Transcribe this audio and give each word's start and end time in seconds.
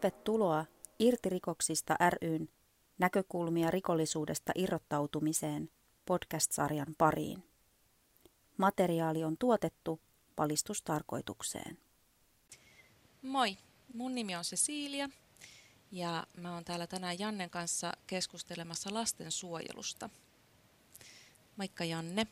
Tervetuloa 0.00 0.66
Irtirikoksista 0.98 1.96
ryn 2.22 2.48
näkökulmia 2.98 3.70
rikollisuudesta 3.70 4.52
irrottautumiseen 4.54 5.70
podcast-sarjan 6.06 6.94
pariin. 6.98 7.44
Materiaali 8.56 9.24
on 9.24 9.38
tuotettu 9.38 10.00
valistustarkoitukseen. 10.38 11.78
Moi, 13.22 13.56
mun 13.94 14.14
nimi 14.14 14.36
on 14.36 14.44
Cecilia 14.44 15.08
ja 15.92 16.26
mä 16.36 16.54
oon 16.54 16.64
täällä 16.64 16.86
tänään 16.86 17.18
Jannen 17.18 17.50
kanssa 17.50 17.92
keskustelemassa 18.06 18.94
lastensuojelusta. 18.94 20.10
Moikka 21.56 21.84
Janne. 21.84 22.26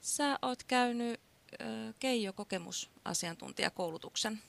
Sä 0.00 0.38
oot 0.42 0.64
käynyt 0.64 1.20
Keijo 1.98 2.32
kokemusasiantuntijakoulutuksen. 2.32 4.42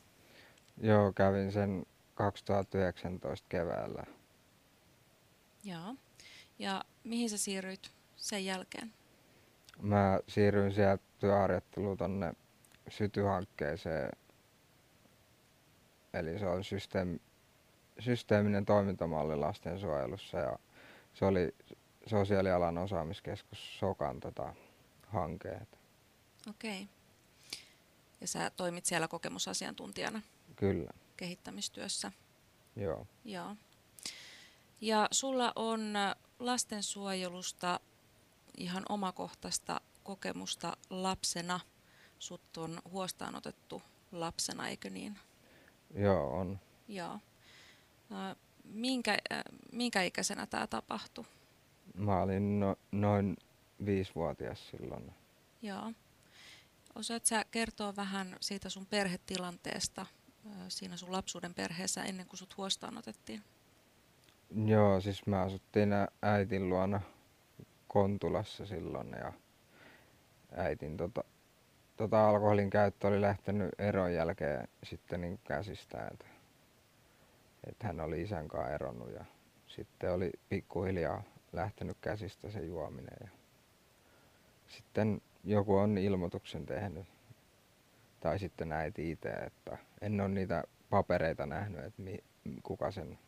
Joo, 0.81 1.13
kävin 1.13 1.52
sen 1.52 1.85
2019 2.15 3.45
keväällä. 3.49 4.03
Joo. 5.63 5.95
Ja 6.59 6.83
mihin 7.03 7.29
sä 7.29 7.38
siirryit 7.38 7.91
sen 8.15 8.45
jälkeen? 8.45 8.93
Mä 9.81 10.19
siirryin 10.27 10.73
sieltä 10.73 11.03
työharjoitteluun 11.19 11.97
tonne 11.97 12.33
sytyhankkeeseen. 12.89 14.11
Eli 16.13 16.39
se 16.39 16.47
on 16.47 16.63
systeemi, 16.63 17.21
systeeminen 17.99 18.66
toimintamalli 18.66 19.35
lastensuojelussa 19.35 20.38
ja 20.38 20.59
se 21.13 21.25
oli 21.25 21.55
sosiaalialan 22.05 22.77
osaamiskeskus 22.77 23.79
Sokan 23.79 24.19
tota, 24.19 24.53
hankeet. 25.07 25.79
Okei. 26.50 26.81
Okay. 26.81 26.95
Ja 28.22 28.27
sä 28.27 28.50
toimit 28.50 28.85
siellä 28.85 29.07
kokemusasiantuntijana? 29.07 30.22
Kyllä. 30.55 30.91
Kehittämistyössä? 31.17 32.11
Joo. 32.75 33.08
Joo. 33.25 33.55
Ja 34.81 35.08
sulla 35.11 35.53
on 35.55 35.94
lastensuojelusta 36.39 37.80
ihan 38.57 38.83
omakohtaista 38.89 39.81
kokemusta 40.03 40.77
lapsena. 40.89 41.59
Sut 42.19 42.57
on 42.57 42.81
huostaan 42.91 43.35
otettu 43.35 43.81
lapsena, 44.11 44.67
eikö 44.67 44.89
niin? 44.89 45.19
Joo, 45.95 46.39
on. 46.39 46.59
Joo. 46.88 47.19
Minkä, 48.63 49.17
minkä 49.72 50.03
ikäisenä 50.03 50.45
tämä 50.47 50.67
tapahtui? 50.67 51.25
Mä 51.94 52.22
olin 52.22 52.59
no, 52.59 52.75
noin 52.91 53.38
viisivuotias 53.85 54.69
silloin. 54.69 55.13
Joo. 55.61 55.91
Osaat 56.95 57.25
sä 57.25 57.45
kertoa 57.52 57.95
vähän 57.95 58.38
siitä 58.39 58.69
sun 58.69 58.85
perhetilanteesta 58.85 60.05
siinä 60.67 60.97
sun 60.97 61.11
lapsuuden 61.11 61.53
perheessä 61.53 62.03
ennen 62.03 62.25
kuin 62.25 62.38
sut 62.38 62.57
huostaan 62.57 62.97
otettiin? 62.97 63.43
Joo, 64.65 65.01
siis 65.01 65.25
mä 65.27 65.41
asuttiin 65.41 65.89
äitin 66.21 66.69
luona 66.69 67.01
Kontulassa 67.88 68.66
silloin 68.66 69.16
ja 69.19 69.33
äitin 70.55 70.97
tota, 70.97 71.23
tota 71.97 72.29
alkoholin 72.29 72.69
käyttö 72.69 73.07
oli 73.07 73.21
lähtenyt 73.21 73.71
eron 73.79 74.13
jälkeen 74.13 74.67
sitten 74.83 75.21
niin 75.21 75.39
käsistä, 75.43 76.07
että, 76.11 76.25
että 77.67 77.88
hän 77.88 77.99
oli 77.99 78.21
isän 78.21 78.47
kanssa 78.47 78.73
eronnut 78.73 79.11
ja 79.11 79.25
sitten 79.67 80.13
oli 80.13 80.31
pikkuhiljaa 80.49 81.23
lähtenyt 81.53 81.97
käsistä 82.01 82.49
se 82.49 82.59
juominen. 82.59 83.17
Ja 83.22 83.29
sitten 84.67 85.22
joku 85.44 85.75
on 85.75 85.97
ilmoituksen 85.97 86.66
tehnyt, 86.66 87.07
tai 88.25 88.40
sitten 88.40 88.72
äiti 88.72 89.12
itse, 89.12 89.30
että 89.30 89.78
en 90.02 90.22
ole 90.22 90.30
niitä 90.30 90.63
papereita 90.90 91.46
nähnyt, 91.46 91.86
että 91.86 92.02
mi, 92.02 92.18
kuka 92.63 92.91
sen 92.91 93.19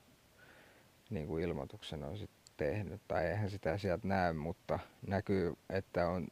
niin 1.09 1.27
kuin 1.27 1.43
ilmoituksen 1.43 2.03
on 2.03 2.17
sitten 2.17 2.53
tehnyt, 2.57 3.01
tai 3.07 3.25
eihän 3.25 3.49
sitä 3.49 3.77
sieltä 3.77 4.07
näe, 4.07 4.33
mutta 4.33 4.79
näkyy, 5.07 5.53
että 5.69 6.07
on, 6.07 6.27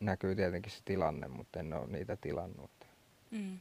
näkyy 0.00 0.36
tietenkin 0.36 0.72
se 0.72 0.78
tilanne, 0.84 1.28
mutta 1.28 1.60
en 1.60 1.72
ole 1.72 1.86
niitä 1.86 2.16
tilannut. 2.16 2.70
Mm. 3.30 3.60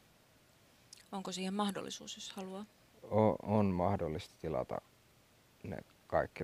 Onko 1.12 1.32
siihen 1.32 1.54
mahdollisuus, 1.54 2.16
jos 2.16 2.32
haluaa? 2.32 2.66
O, 3.04 3.36
on 3.44 3.66
mahdollista 3.66 4.36
tilata 4.42 4.82
ne 5.64 5.78
kaikki 6.08 6.44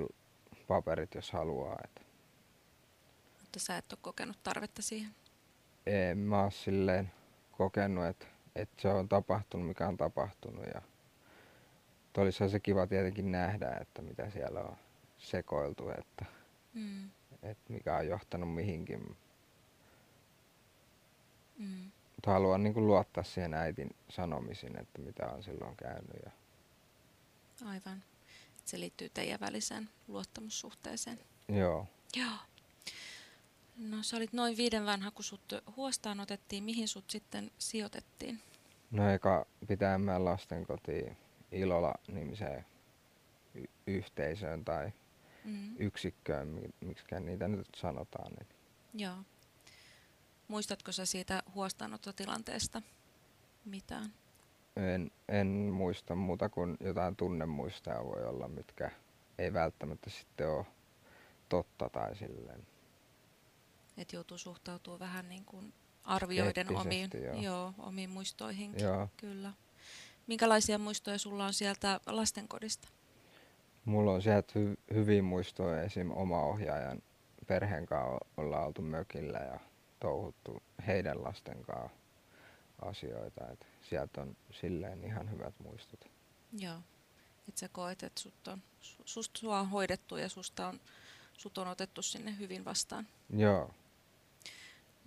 paperit, 0.68 1.16
jos 1.16 1.32
haluaa. 1.32 1.78
Että. 1.84 2.02
Mutta 3.42 3.59
sä 3.59 3.78
et 3.78 3.94
ole 3.94 4.00
kokenut 4.02 4.44
tarvetta 4.44 4.82
siihen? 4.82 5.12
En 5.86 6.18
mä 6.18 6.44
ole 6.44 6.52
silleen 6.52 7.12
kokenut, 7.59 8.06
että, 8.06 8.25
että 8.56 8.81
se 8.81 8.88
on 8.88 9.09
tapahtunut, 9.09 9.68
mikä 9.68 9.88
on 9.88 9.97
tapahtunut. 9.97 10.66
Ja 10.74 10.81
olisihan 12.18 12.50
se 12.50 12.59
kiva 12.59 12.88
tietenkin 12.88 13.31
nähdä, 13.31 13.78
että 13.81 14.02
mitä 14.02 14.30
siellä 14.30 14.59
on 14.59 14.78
sekoiltu, 15.18 15.90
että, 15.90 16.25
mm. 16.74 17.09
että 17.44 17.74
mikä 17.74 17.96
on 17.96 18.08
johtanut 18.08 18.53
mihinkin. 18.53 19.18
Mm. 21.58 21.92
Mutta 22.16 22.31
haluan 22.31 22.64
niin 22.64 22.88
luottaa 22.88 23.24
siihen 23.24 23.53
äitin 23.53 23.96
sanomisiin, 24.09 24.80
että 24.80 25.02
mitä 25.02 25.28
on 25.28 25.44
silloin 25.44 25.76
käynyt. 25.76 26.22
Ja... 26.26 26.31
Aivan. 27.66 28.03
Se 28.66 28.80
liittyy 28.80 29.09
teidän 29.09 29.40
väliseen 29.40 29.90
luottamussuhteeseen. 30.08 31.20
Joo. 31.47 31.88
Joo. 32.16 32.38
No 33.79 34.03
sä 34.03 34.17
olit 34.17 34.34
noin 34.34 34.57
viiden 34.57 34.85
vanha, 34.85 35.12
kun 35.12 35.23
sut 35.23 35.53
huostaan 35.78 36.19
otettiin. 36.19 36.63
Mihin 36.63 36.88
sut 36.88 37.09
sitten 37.09 37.51
sijoitettiin? 37.57 38.40
No 38.91 39.09
eka 39.09 39.45
pitäämään 39.67 40.25
lastenkotiin 40.25 41.17
Ilola-nimiseen 41.51 42.66
y- 43.56 43.66
yhteisöön 43.88 44.66
tai 44.66 44.91
mm. 45.45 45.75
yksikköön, 45.79 46.73
miksi 46.81 47.06
niitä 47.19 47.47
nyt 47.47 47.67
sanotaan. 47.75 48.31
Niin. 48.31 48.47
Joo. 48.94 49.16
Muistatko 50.47 50.91
sä 50.91 51.06
siitä 51.06 51.44
huostaanottotilanteesta 51.56 52.81
mitään? 53.66 54.13
En, 54.75 55.11
en 55.28 55.47
muista 55.47 56.16
muuta 56.16 56.50
kuin 56.50 56.78
jotain 56.79 57.16
tunnemuistoja 57.16 58.06
voi 58.06 58.25
olla, 58.25 58.47
mitkä 58.47 58.91
ei 59.38 59.53
välttämättä 59.53 60.09
sitten 60.09 60.50
ole 60.50 60.66
totta 61.50 61.90
tai 61.90 62.16
silleen. 62.16 62.67
Että 64.00 64.16
joutuu 64.16 64.38
suhtautumaan 64.38 65.00
vähän 65.00 65.30
niin 65.30 65.46
kuin 65.46 65.74
arvioiden 66.04 66.76
omiin, 66.76 67.10
joo. 67.24 67.36
Joo, 67.42 67.74
omiin 67.78 68.10
muistoihin. 68.10 68.80
Joo. 68.80 69.08
Kyllä. 69.18 69.54
Minkälaisia 70.28 70.78
muistoja 70.78 71.18
sulla 71.18 71.46
on 71.46 71.54
sieltä 71.54 72.00
lastenkodista? 72.06 72.88
Mulla 73.86 74.12
on 74.12 74.22
sieltä 74.22 74.54
hy- 74.59 74.96
hyviä 74.96 75.22
muistoja 75.22 75.82
esim. 75.82 76.12
oma 76.12 76.42
ohjaajan 76.42 77.02
perheen 77.48 77.86
kanssa 77.86 78.26
ollaan 78.38 78.66
oltu 78.66 78.82
mökillä 78.82 79.40
ja 79.40 79.59
touhuttu 80.00 80.64
heidän 80.88 81.24
lasten 81.24 81.64
kanssa 81.64 81.98
asioita. 82.82 83.48
Et 83.52 83.68
sieltä 83.90 84.22
on 84.22 84.38
silleen 84.52 85.04
ihan 85.04 85.32
hyvät 85.32 85.54
muistot. 85.59 86.06
Joo. 86.54 86.78
Et 87.48 87.58
sä 87.58 87.70
koet, 87.70 88.04
että 88.04 88.22
sut 88.22 88.48
on, 88.48 88.62
sust 89.06 89.36
sua 89.36 89.59
on 89.59 89.70
hoidettu 89.70 90.18
ja 90.18 90.30
susta 90.30 90.68
on, 90.68 90.80
sut 91.34 91.58
on 91.58 91.68
otettu 91.68 92.02
sinne 92.02 92.36
hyvin 92.40 92.66
vastaan. 92.66 93.08
Joo. 93.38 93.72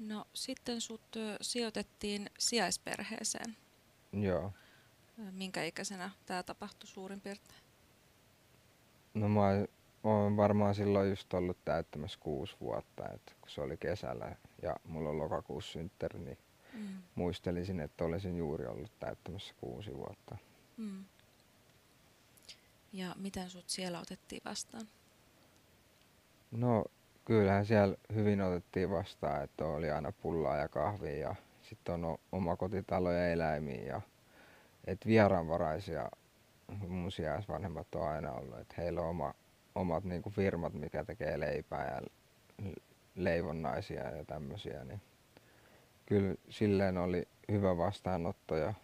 No 0.06 0.24
sitten 0.34 0.80
sut 0.80 1.16
sijoitettiin 1.40 2.30
sijaisperheeseen. 2.38 3.56
Joo. 4.12 4.52
Minkä 5.30 5.64
ikäisenä 5.64 6.10
tämä 6.26 6.42
tapahtui 6.42 6.86
suurin 6.86 7.20
piirtein? 7.20 7.60
No 9.14 9.28
mä 9.28 9.40
oon 10.04 10.36
varmaan 10.36 10.74
silloin 10.74 11.10
just 11.10 11.34
ollut 11.34 11.64
täyttämässä 11.64 12.18
kuusi 12.20 12.56
vuotta, 12.60 13.08
että 13.08 13.32
kun 13.40 13.50
se 13.50 13.60
oli 13.60 13.76
kesällä 13.76 14.36
ja 14.62 14.76
mulla 14.84 15.08
on 15.08 15.18
lokakuussa 15.18 15.72
synttäri, 15.72 16.18
niin 16.18 16.38
mm. 16.72 17.02
muistelisin, 17.14 17.80
että 17.80 18.04
olisin 18.04 18.36
juuri 18.36 18.66
ollut 18.66 18.98
täyttämässä 19.00 19.54
kuusi 19.60 19.94
vuotta. 19.94 20.36
Mm. 20.76 21.04
Ja 22.92 23.14
miten 23.18 23.50
sut 23.50 23.68
siellä 23.68 24.00
otettiin 24.00 24.42
vastaan? 24.44 24.88
No 26.50 26.84
kyllähän 27.24 27.66
siellä 27.66 27.96
hyvin 28.14 28.40
otettiin 28.40 28.90
vastaan, 28.90 29.44
että 29.44 29.64
oli 29.64 29.90
aina 29.90 30.12
pullaa 30.12 30.56
ja 30.56 30.68
kahvia 30.68 31.18
ja 31.18 31.34
sitten 31.62 32.04
on 32.04 32.18
omakotitalo 32.32 33.12
ja 33.12 33.28
eläimiä 33.28 33.82
ja 33.84 34.00
et 34.86 35.06
vieraanvaraisia 35.06 36.10
mun 36.88 37.12
sijaisvanhemmat 37.12 37.94
on 37.94 38.08
aina 38.08 38.32
ollut, 38.32 38.58
että 38.58 38.74
heillä 38.78 39.00
on 39.00 39.08
oma, 39.08 39.34
omat 39.74 40.04
niinku 40.04 40.30
firmat, 40.30 40.74
mikä 40.74 41.04
tekee 41.04 41.40
leipää 41.40 41.94
ja 41.94 42.00
leivonnaisia 43.14 44.16
ja 44.16 44.24
tämmöisiä, 44.24 44.84
niin 44.84 45.00
kyllä 46.06 46.34
silleen 46.48 46.98
oli 46.98 47.28
hyvä 47.50 47.76
vastaanotto 47.76 48.56
ja 48.56 48.74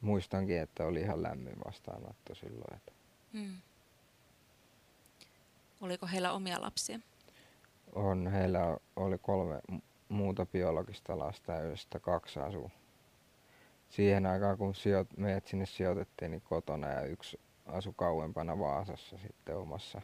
muistankin, 0.00 0.60
että 0.60 0.84
oli 0.84 1.00
ihan 1.00 1.22
lämmin 1.22 1.56
vastaanotto 1.66 2.34
silloin. 2.34 2.74
Että. 2.76 2.92
Hmm. 3.32 3.56
Oliko 5.80 6.06
heillä 6.06 6.32
omia 6.32 6.60
lapsia? 6.60 6.98
On, 7.92 8.26
heillä 8.26 8.76
oli 8.96 9.18
kolme 9.18 9.60
muuta 10.08 10.46
biologista 10.46 11.18
lasta, 11.18 11.52
joista 11.52 12.00
kaksi 12.00 12.40
asuu 12.40 12.70
siihen 13.90 14.26
aikaan, 14.26 14.58
kun 14.58 14.74
sijoit, 14.74 15.16
meidät 15.16 15.46
sinne 15.46 15.66
sijoitettiin, 15.66 16.30
niin 16.30 16.40
kotona 16.40 16.88
ja 16.88 17.02
yksi 17.02 17.40
asui 17.66 17.94
kauempana 17.96 18.58
Vaasassa 18.58 19.18
sitten 19.18 19.56
omassa 19.56 20.02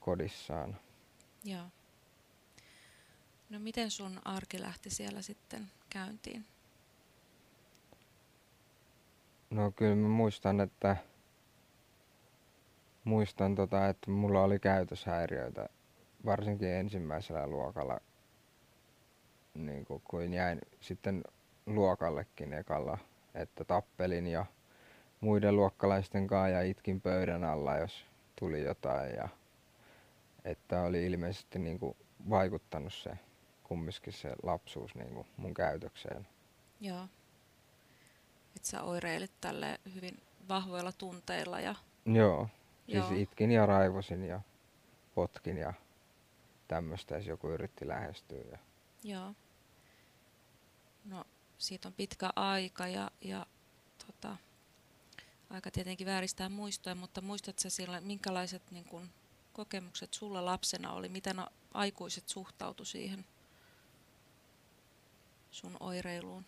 kodissaan. 0.00 0.76
Joo. 1.44 1.64
No 3.50 3.58
miten 3.58 3.90
sun 3.90 4.20
arki 4.24 4.60
lähti 4.60 4.90
siellä 4.90 5.22
sitten 5.22 5.66
käyntiin? 5.90 6.44
No 9.50 9.70
kyllä 9.70 9.94
mä 9.94 10.08
muistan, 10.08 10.60
että 10.60 10.96
muistan 13.04 13.54
tota, 13.54 13.88
että 13.88 14.10
mulla 14.10 14.42
oli 14.42 14.58
käytöshäiriöitä 14.58 15.68
varsinkin 16.26 16.68
ensimmäisellä 16.68 17.46
luokalla, 17.46 18.00
niin 19.54 19.86
kun 20.04 20.32
jäin 20.32 20.58
sitten 20.80 21.24
luokallekin 21.66 22.52
ekalla, 22.52 22.98
että 23.34 23.64
tappelin 23.64 24.26
ja 24.26 24.46
muiden 25.20 25.56
luokkalaisten 25.56 26.26
kanssa 26.26 26.48
ja 26.48 26.62
itkin 26.62 27.00
pöydän 27.00 27.44
alla, 27.44 27.76
jos 27.76 28.06
tuli 28.38 28.62
jotain. 28.62 29.14
Ja, 29.14 29.28
että 30.44 30.82
oli 30.82 31.06
ilmeisesti 31.06 31.58
niin 31.58 31.78
kuin 31.78 31.96
vaikuttanut 32.30 32.94
se 32.94 33.10
kumminkin 33.64 34.12
se 34.12 34.32
lapsuus 34.42 34.94
niin 34.94 35.14
kuin 35.14 35.26
mun 35.36 35.54
käytökseen. 35.54 36.26
Joo. 36.80 37.08
Että 38.56 38.68
sä 38.68 38.82
oireilit 38.82 39.32
tälle 39.40 39.80
hyvin 39.94 40.22
vahvoilla 40.48 40.92
tunteilla. 40.92 41.60
Ja... 41.60 41.74
Joo. 42.04 42.48
Siis 42.86 43.10
Joo. 43.10 43.10
itkin 43.14 43.50
ja 43.50 43.66
raivosin 43.66 44.24
ja 44.24 44.40
potkin 45.14 45.56
ja 45.58 45.72
tämmöistä, 46.68 47.14
jos 47.14 47.26
joku 47.26 47.48
yritti 47.48 47.88
lähestyä. 47.88 48.38
Ja... 48.50 48.58
Joo. 49.04 49.34
No, 51.04 51.24
siitä 51.58 51.88
on 51.88 51.94
pitkä 51.94 52.30
aika 52.36 52.86
ja, 52.88 53.10
ja 53.20 53.46
tota, 54.06 54.36
aika 55.50 55.70
tietenkin 55.70 56.06
vääristää 56.06 56.48
muistoja, 56.48 56.94
mutta 56.94 57.20
muistatko 57.20 57.60
sä 57.60 57.70
sillä, 57.70 58.00
minkälaiset 58.00 58.62
niin 58.70 58.84
kun, 58.84 59.08
kokemukset 59.52 60.14
sulla 60.14 60.44
lapsena 60.44 60.92
oli, 60.92 61.08
miten 61.08 61.36
aikuiset 61.74 62.28
suhtautu 62.28 62.84
siihen 62.84 63.24
sun 65.50 65.76
oireiluun? 65.80 66.44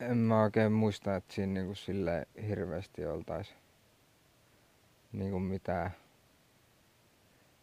En 0.00 0.16
mä 0.16 0.42
oikein 0.42 0.72
muista, 0.72 1.16
että 1.16 1.34
siinä 1.34 1.62
niin 1.62 1.76
sille 1.76 2.28
hirveästi 2.48 3.06
oltaisi 3.06 3.54
niin 5.12 5.42
mitään 5.42 5.90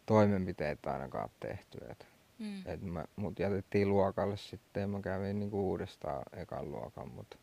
toimenpiteitä 0.06 0.92
ainakaan 0.92 1.30
tehty. 1.40 1.78
Et, 1.90 2.06
mm. 2.38 2.62
et 2.66 2.82
mä, 2.82 3.04
mut 3.16 3.38
jätettiin 3.38 3.88
luokalle 3.88 4.36
sitten 4.36 4.80
ja 4.80 4.88
mä 4.88 5.00
kävin 5.00 5.38
niinku 5.38 5.70
uudestaan 5.70 6.22
ekan 6.32 6.70
luokan, 6.70 7.08
mutta 7.08 7.36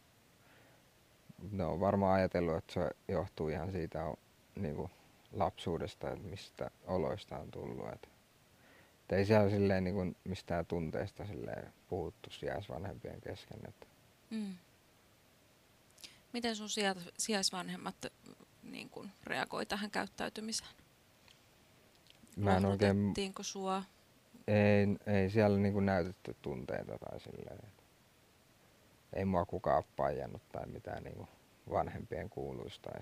ne 1.51 1.65
on 1.65 1.79
varmaan 1.79 2.15
ajatellut, 2.15 2.57
että 2.57 2.73
se 2.73 2.91
johtuu 3.07 3.49
ihan 3.49 3.71
siitä 3.71 4.13
niinku 4.55 4.89
lapsuudesta, 5.31 6.11
että 6.11 6.27
mistä 6.27 6.71
oloista 6.87 7.37
on 7.37 7.51
tullut. 7.51 7.87
Et, 7.87 8.09
et 9.03 9.11
ei 9.11 9.25
siellä 9.25 9.49
silleen 9.49 9.83
niinku 9.83 10.15
mistään 10.23 10.65
tunteista 10.65 11.25
silleen 11.25 11.73
puhuttu 11.89 12.29
sijaisvanhempien 12.29 13.21
kesken. 13.21 13.59
Et. 13.67 13.87
Mm. 14.29 14.55
Miten 16.33 16.55
sun 16.55 16.69
sijaisvanhemmat 17.17 17.95
niin 18.63 18.89
kun, 18.89 19.09
reagoi 19.23 19.65
tähän 19.65 19.91
käyttäytymiseen? 19.91 20.80
Mä 22.43 22.57
en 22.57 22.65
oikein... 22.65 23.13
sua? 23.41 23.83
Ei, 24.47 25.13
ei 25.15 25.29
siellä 25.29 25.57
niinku 25.57 25.79
näytetty 25.79 26.35
tunteita 26.41 26.97
tai 26.97 27.19
silleen. 27.19 27.59
Ei 29.13 29.25
mua 29.25 29.45
kukaan 29.45 29.83
paijannut 29.95 30.41
tai 30.51 30.65
mitään 30.65 31.03
niinku 31.03 31.27
vanhempien 31.69 32.29
kuuluista. 32.29 32.89
Tai 32.91 33.01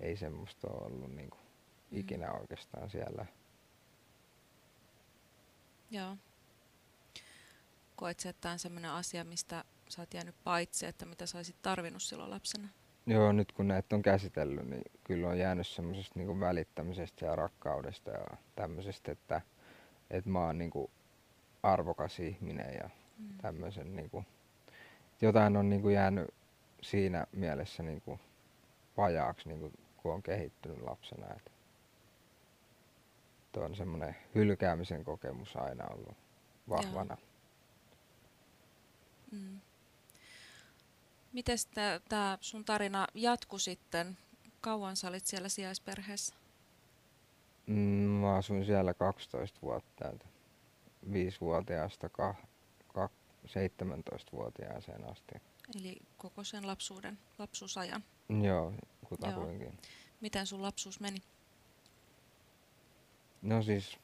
ei 0.00 0.16
semmoista 0.16 0.68
ole 0.70 0.86
ollut 0.86 1.14
niinku 1.14 1.36
mm. 1.90 1.98
ikinä 1.98 2.32
oikeastaan 2.32 2.90
siellä. 2.90 3.26
Joo. 5.90 6.16
Koet 7.96 8.26
että 8.26 8.40
tämä 8.40 8.52
on 8.52 8.58
sellainen 8.58 8.90
asia, 8.90 9.24
mistä 9.24 9.64
sä 9.88 10.02
oot 10.02 10.14
jäänyt 10.14 10.34
paitsi, 10.44 10.86
että 10.86 11.06
mitä 11.06 11.26
sä 11.26 11.38
olisit 11.38 11.62
tarvinnut 11.62 12.02
silloin 12.02 12.30
lapsena? 12.30 12.68
Joo, 13.08 13.32
nyt 13.32 13.52
kun 13.52 13.68
näitä 13.68 13.96
on 13.96 14.02
käsitellyt, 14.02 14.66
niin 14.66 14.82
kyllä 15.04 15.28
on 15.28 15.38
jäänyt 15.38 15.66
semmoisesta 15.66 16.18
niin 16.18 16.40
välittämisestä 16.40 17.26
ja 17.26 17.36
rakkaudesta 17.36 18.10
ja 18.10 18.26
tämmöisestä, 18.56 19.12
että, 19.12 19.40
että 20.10 20.30
mä 20.30 20.40
oon 20.44 20.58
niin 20.58 20.70
kuin 20.70 20.90
arvokas 21.62 22.20
ihminen 22.20 22.74
ja 22.74 22.90
mm. 23.18 23.38
tämmöisen 23.42 23.96
niin 23.96 24.10
kuin, 24.10 24.26
jotain 25.20 25.56
on 25.56 25.68
niin 25.68 25.82
kuin 25.82 25.94
jäänyt 25.94 26.34
siinä 26.82 27.26
mielessä 27.32 27.82
niin 27.82 28.00
kuin 28.00 28.20
vajaaksi, 28.96 29.48
niin 29.48 29.60
kuin, 29.60 29.72
kun 29.96 30.14
on 30.14 30.22
kehittynyt 30.22 30.82
lapsena. 30.82 31.26
Että 31.36 31.50
tuo 33.52 33.64
on 33.64 33.76
semmoinen 33.76 34.16
hylkäämisen 34.34 35.04
kokemus 35.04 35.56
aina 35.56 35.84
ollut 35.84 36.16
vahvana. 36.68 37.16
Mm. 39.32 39.60
Miten 41.32 41.58
tämä 42.08 42.38
sun 42.40 42.64
tarina 42.64 43.06
jatkui 43.14 43.60
sitten? 43.60 44.18
Kauan 44.60 44.96
sä 44.96 45.08
olit 45.08 45.26
siellä 45.26 45.48
sijaisperheessä? 45.48 46.34
Mm, 47.66 47.74
mä 47.74 48.34
asuin 48.34 48.64
siellä 48.64 48.94
12 48.94 49.58
vuotta, 49.62 50.12
5-vuotiaasta 51.10 52.08
17-vuotiaaseen 53.48 55.10
asti. 55.10 55.34
Eli 55.80 55.96
koko 56.16 56.44
sen 56.44 56.66
lapsuuden, 56.66 57.18
lapsuusajan? 57.38 58.04
Joo, 58.42 58.72
kutakuinkin. 59.08 59.66
Joo. 59.66 59.92
Miten 60.20 60.46
sun 60.46 60.62
lapsuus 60.62 61.00
meni? 61.00 61.18
No 63.42 63.62
siis, 63.62 63.98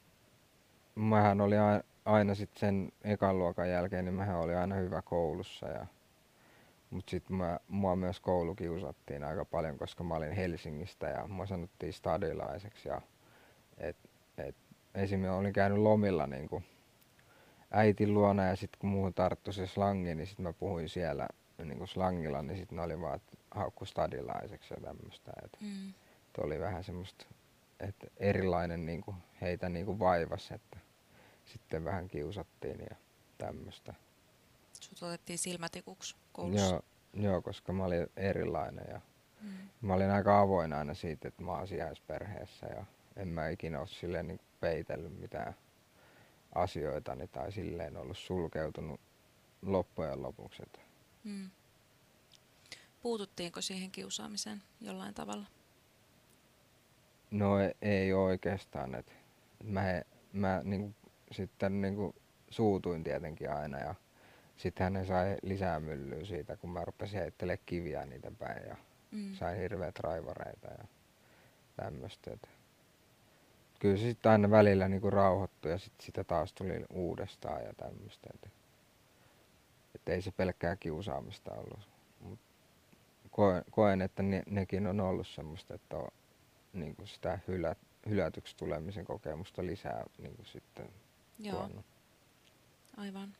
mähän 0.95 1.41
oli 1.41 1.57
aina, 1.57 1.83
aina 2.05 2.35
sitten 2.35 2.59
sen 2.59 2.91
ekan 3.03 3.39
luokan 3.39 3.69
jälkeen, 3.69 4.05
niin 4.05 4.15
mähän 4.15 4.39
oli 4.39 4.55
aina 4.55 4.75
hyvä 4.75 5.01
koulussa 5.01 5.67
ja 5.67 5.87
mutta 6.89 7.11
sitten 7.11 7.37
mua 7.67 7.95
myös 7.95 8.19
koulukiusattiin 8.19 9.23
aika 9.23 9.45
paljon, 9.45 9.77
koska 9.77 10.03
mä 10.03 10.15
olin 10.15 10.31
Helsingistä 10.31 11.07
ja 11.07 11.27
mua 11.27 11.45
sanottiin 11.45 11.93
stadilaiseksi. 11.93 12.89
Ja 12.89 13.01
et, 13.77 13.97
et, 14.37 14.55
esimerkiksi 14.95 15.39
olin 15.39 15.53
käynyt 15.53 15.79
lomilla 15.79 16.27
niin 16.27 16.49
kuin 16.49 16.65
äitin 17.71 18.13
luona 18.13 18.43
ja 18.43 18.55
sitten 18.55 18.79
kun 18.79 18.89
muuhun 18.89 19.13
tarttui 19.13 19.53
se 19.53 19.67
slangi, 19.67 20.15
niin 20.15 20.27
sitten 20.27 20.43
mä 20.43 20.53
puhuin 20.53 20.89
siellä 20.89 21.27
niin 21.63 21.77
kuin 21.77 21.87
slangilla, 21.87 22.41
niin 22.41 22.57
sitten 22.57 22.75
ne 22.75 22.81
oli 22.81 23.01
vaan 23.01 23.21
haukku 23.51 23.85
stadilaiseksi 23.85 24.73
ja 24.73 24.81
tämmöistä. 24.81 25.31
Mm. 25.61 25.93
oli 26.37 26.59
vähän 26.59 26.83
semmoista, 26.83 27.25
että 27.79 28.07
erilainen 28.17 28.85
niin 28.85 29.01
kuin 29.01 29.17
heitä 29.41 29.69
niin 29.69 29.85
kuin 29.85 29.99
vaivas, 29.99 30.51
että 30.51 30.79
sitten 31.45 31.83
vähän 31.83 32.07
kiusattiin 32.07 32.79
ja 32.89 32.95
tämmöistä. 33.37 33.93
Sut 34.83 35.03
otettiin 35.03 35.39
silmätikuksi 35.39 36.15
koulussa? 36.33 36.65
Joo, 36.65 36.81
joo, 37.13 37.41
koska 37.41 37.73
mä 37.73 37.85
olin 37.85 38.07
erilainen 38.17 38.85
ja 38.89 39.01
mm. 39.41 39.49
mä 39.81 39.93
olin 39.93 40.11
aika 40.11 40.39
avoin 40.39 40.73
aina 40.73 40.93
siitä, 40.93 41.27
että 41.27 41.43
mä 41.43 41.51
oon 41.51 41.67
sijaisperheessä 41.67 42.67
ja 42.67 42.85
en 43.15 43.27
mä 43.27 43.49
ikinä 43.49 43.79
ole 43.79 43.87
silleen 43.87 44.27
niin 44.27 44.39
peitellyt 44.59 45.19
mitään 45.19 45.55
asioita 46.55 47.17
tai 47.31 47.51
silleen 47.51 47.97
ollut 47.97 48.17
sulkeutunut 48.17 48.99
loppujen 49.61 50.23
lopuksi. 50.23 50.63
Mm. 51.23 51.49
Puututtiinko 53.01 53.61
siihen 53.61 53.91
kiusaamiseen 53.91 54.61
jollain 54.81 55.13
tavalla? 55.13 55.45
No 57.31 57.59
ei, 57.59 57.73
ei 57.81 58.13
oikeastaan. 58.13 58.95
Et 58.95 59.13
mä, 59.63 60.01
mä 60.33 60.61
niin, 60.63 60.95
sitten 61.31 61.81
niin 61.81 62.13
suutuin 62.49 63.03
tietenkin 63.03 63.51
aina 63.51 63.79
ja 63.79 63.95
sitten 64.57 64.93
hän 64.93 65.05
sai 65.05 65.37
lisää 65.41 65.79
myllyä 65.79 66.25
siitä, 66.25 66.57
kun 66.57 66.69
mä 66.69 66.85
rupesin 66.85 67.19
heittelemään 67.19 67.65
kiviä 67.65 68.05
niitä 68.05 68.31
päin 68.39 68.67
ja 68.67 68.75
mm. 69.11 69.33
sain 69.33 69.59
hirveät 69.59 69.99
raivareita 69.99 70.67
ja 70.67 70.85
tämmöistä. 71.75 72.37
Kyllä 73.79 73.97
se 73.97 74.03
sitten 74.03 74.31
aina 74.31 74.51
välillä 74.51 74.87
niinku 74.87 75.09
rauhoittui 75.09 75.71
ja 75.71 75.77
sitten 75.77 76.05
sitä 76.05 76.23
taas 76.23 76.53
tuli 76.53 76.85
uudestaan 76.89 77.63
ja 77.63 77.73
tämmöistä. 77.73 78.29
Että 78.33 78.49
et 79.95 80.09
ei 80.09 80.21
se 80.21 80.31
pelkkää 80.31 80.75
kiusaamista 80.75 81.53
ollut. 81.53 81.89
Mut 82.19 82.39
koen, 83.31 83.63
koen, 83.71 84.01
että 84.01 84.23
ne, 84.23 84.43
nekin 84.49 84.87
on 84.87 84.99
ollut 84.99 85.27
semmoista, 85.27 85.73
että 85.73 85.97
on 85.97 86.07
niinku 86.73 87.05
sitä 87.05 87.39
hylä, 87.47 87.75
hylätyksi 88.09 88.57
tulemisen 88.57 89.05
kokemusta 89.05 89.65
lisää 89.65 90.03
niinku 90.17 90.43
sitten 90.43 90.89
Joo. 91.39 91.57
tuonut. 91.57 91.85
Aivan. 92.97 93.35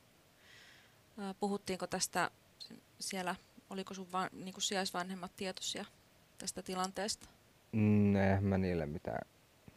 Puhuttiinko 1.40 1.88
tästä 1.88 2.32
siellä, 3.00 3.36
oliko 3.70 3.94
sun 3.94 4.12
va, 4.12 4.30
niin 4.34 4.54
kuin 4.54 4.64
sijaisvanhemmat 4.64 5.32
tietoisia 5.36 5.86
tästä 6.38 6.62
tilanteesta? 6.62 7.30
Mm, 7.72 8.16
eihän 8.16 8.44
mä 8.44 8.58
niille 8.58 8.86
mitään 8.86 9.28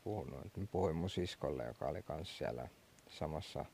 puhunut. 0.04 0.56
Mä 0.56 0.66
puhuin 0.66 0.96
mun 0.96 1.10
siskolle, 1.10 1.64
joka 1.64 1.86
oli 1.86 2.02
kanssa 2.02 2.38
siellä 2.38 2.68
samassa 3.10 3.64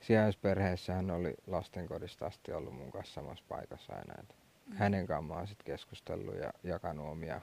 sijaisperheessä 0.00 0.92
hän 0.94 1.10
oli 1.10 1.34
lastenkodista 1.46 2.26
asti 2.26 2.52
ollut 2.52 2.74
mun 2.74 2.92
kanssa 2.92 3.14
samassa 3.14 3.44
paikassa 3.48 3.92
aina. 3.92 4.14
Et 4.18 4.36
Mm. 4.66 4.76
Hänen 4.76 5.06
kanssaan 5.06 5.24
mä 5.24 5.34
oon 5.34 5.48
sit 5.48 5.62
keskustellut 5.62 6.34
ja 6.36 6.52
jakanut 6.64 7.06
omia 7.08 7.40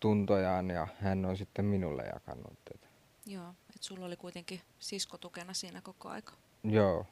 tuntojaan 0.00 0.70
ja 0.70 0.88
hän 1.00 1.24
on 1.24 1.36
sitten 1.36 1.64
minulle 1.64 2.02
jakanut. 2.14 2.58
Et 2.74 2.88
Joo, 3.26 3.48
että 3.50 3.86
sulla 3.86 4.06
oli 4.06 4.16
kuitenkin 4.16 4.60
sisko 4.78 5.18
tukena 5.18 5.54
siinä 5.54 5.80
koko 5.80 6.08
aika. 6.08 6.32
joo, 6.64 7.06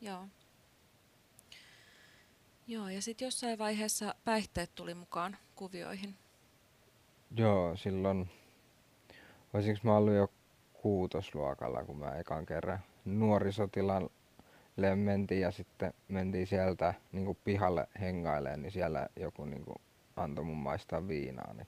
Joo. 0.00 0.28
Joo, 2.66 2.88
ja 2.88 3.02
sitten 3.02 3.26
jossain 3.26 3.58
vaiheessa 3.58 4.14
päihteet 4.24 4.74
tuli 4.74 4.94
mukaan 4.94 5.36
kuvioihin. 5.54 6.14
joo, 7.36 7.76
silloin, 7.76 8.30
olisinko 9.54 9.80
mä 9.82 9.96
ollut 9.96 10.14
jo 10.14 10.28
kuutosluokalla, 10.72 11.84
kun 11.84 11.98
mä 11.98 12.18
ekan 12.18 12.46
kerran 12.46 12.78
nuorisotilalle 13.04 14.96
mentiin 14.96 15.40
ja 15.40 15.50
sitten 15.50 15.94
mentiin 16.08 16.46
sieltä 16.46 16.94
niin 17.12 17.38
pihalle 17.44 17.88
hengailemaan, 18.00 18.62
niin 18.62 18.72
siellä 18.72 19.08
joku 19.16 19.44
niin 19.44 19.64
antoi 20.16 20.44
mun 20.44 20.56
maistaa 20.56 21.08
viinaa, 21.08 21.52
niin 21.54 21.66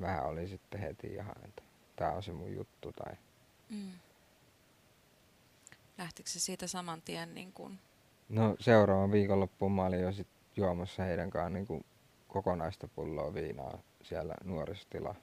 vähän 0.00 0.26
oli 0.26 0.48
sitten 0.48 0.80
heti 0.80 1.06
ihan, 1.06 1.44
että 1.44 1.62
tää 1.96 2.12
on 2.12 2.22
se 2.22 2.32
mun 2.32 2.54
juttu 2.54 2.92
tai 2.92 3.14
Mm. 3.70 3.92
Lähtikö 6.02 6.30
se 6.30 6.40
siitä 6.40 6.66
saman 6.66 7.02
tien 7.02 7.34
niin 7.34 7.52
kuin, 7.52 7.78
No 8.28 8.56
seuraavan 8.60 9.12
viikonloppuun 9.12 9.72
mä 9.72 9.84
olin 9.84 10.00
jo 10.00 10.12
sit 10.12 10.28
juomassa 10.56 11.02
heidän 11.02 11.30
kanssaan 11.30 11.52
niin 11.52 11.84
kokonaista 12.28 12.88
pulloa 12.88 13.34
viinaa 13.34 13.78
siellä 14.02 14.34
nuorisotila. 14.44 15.14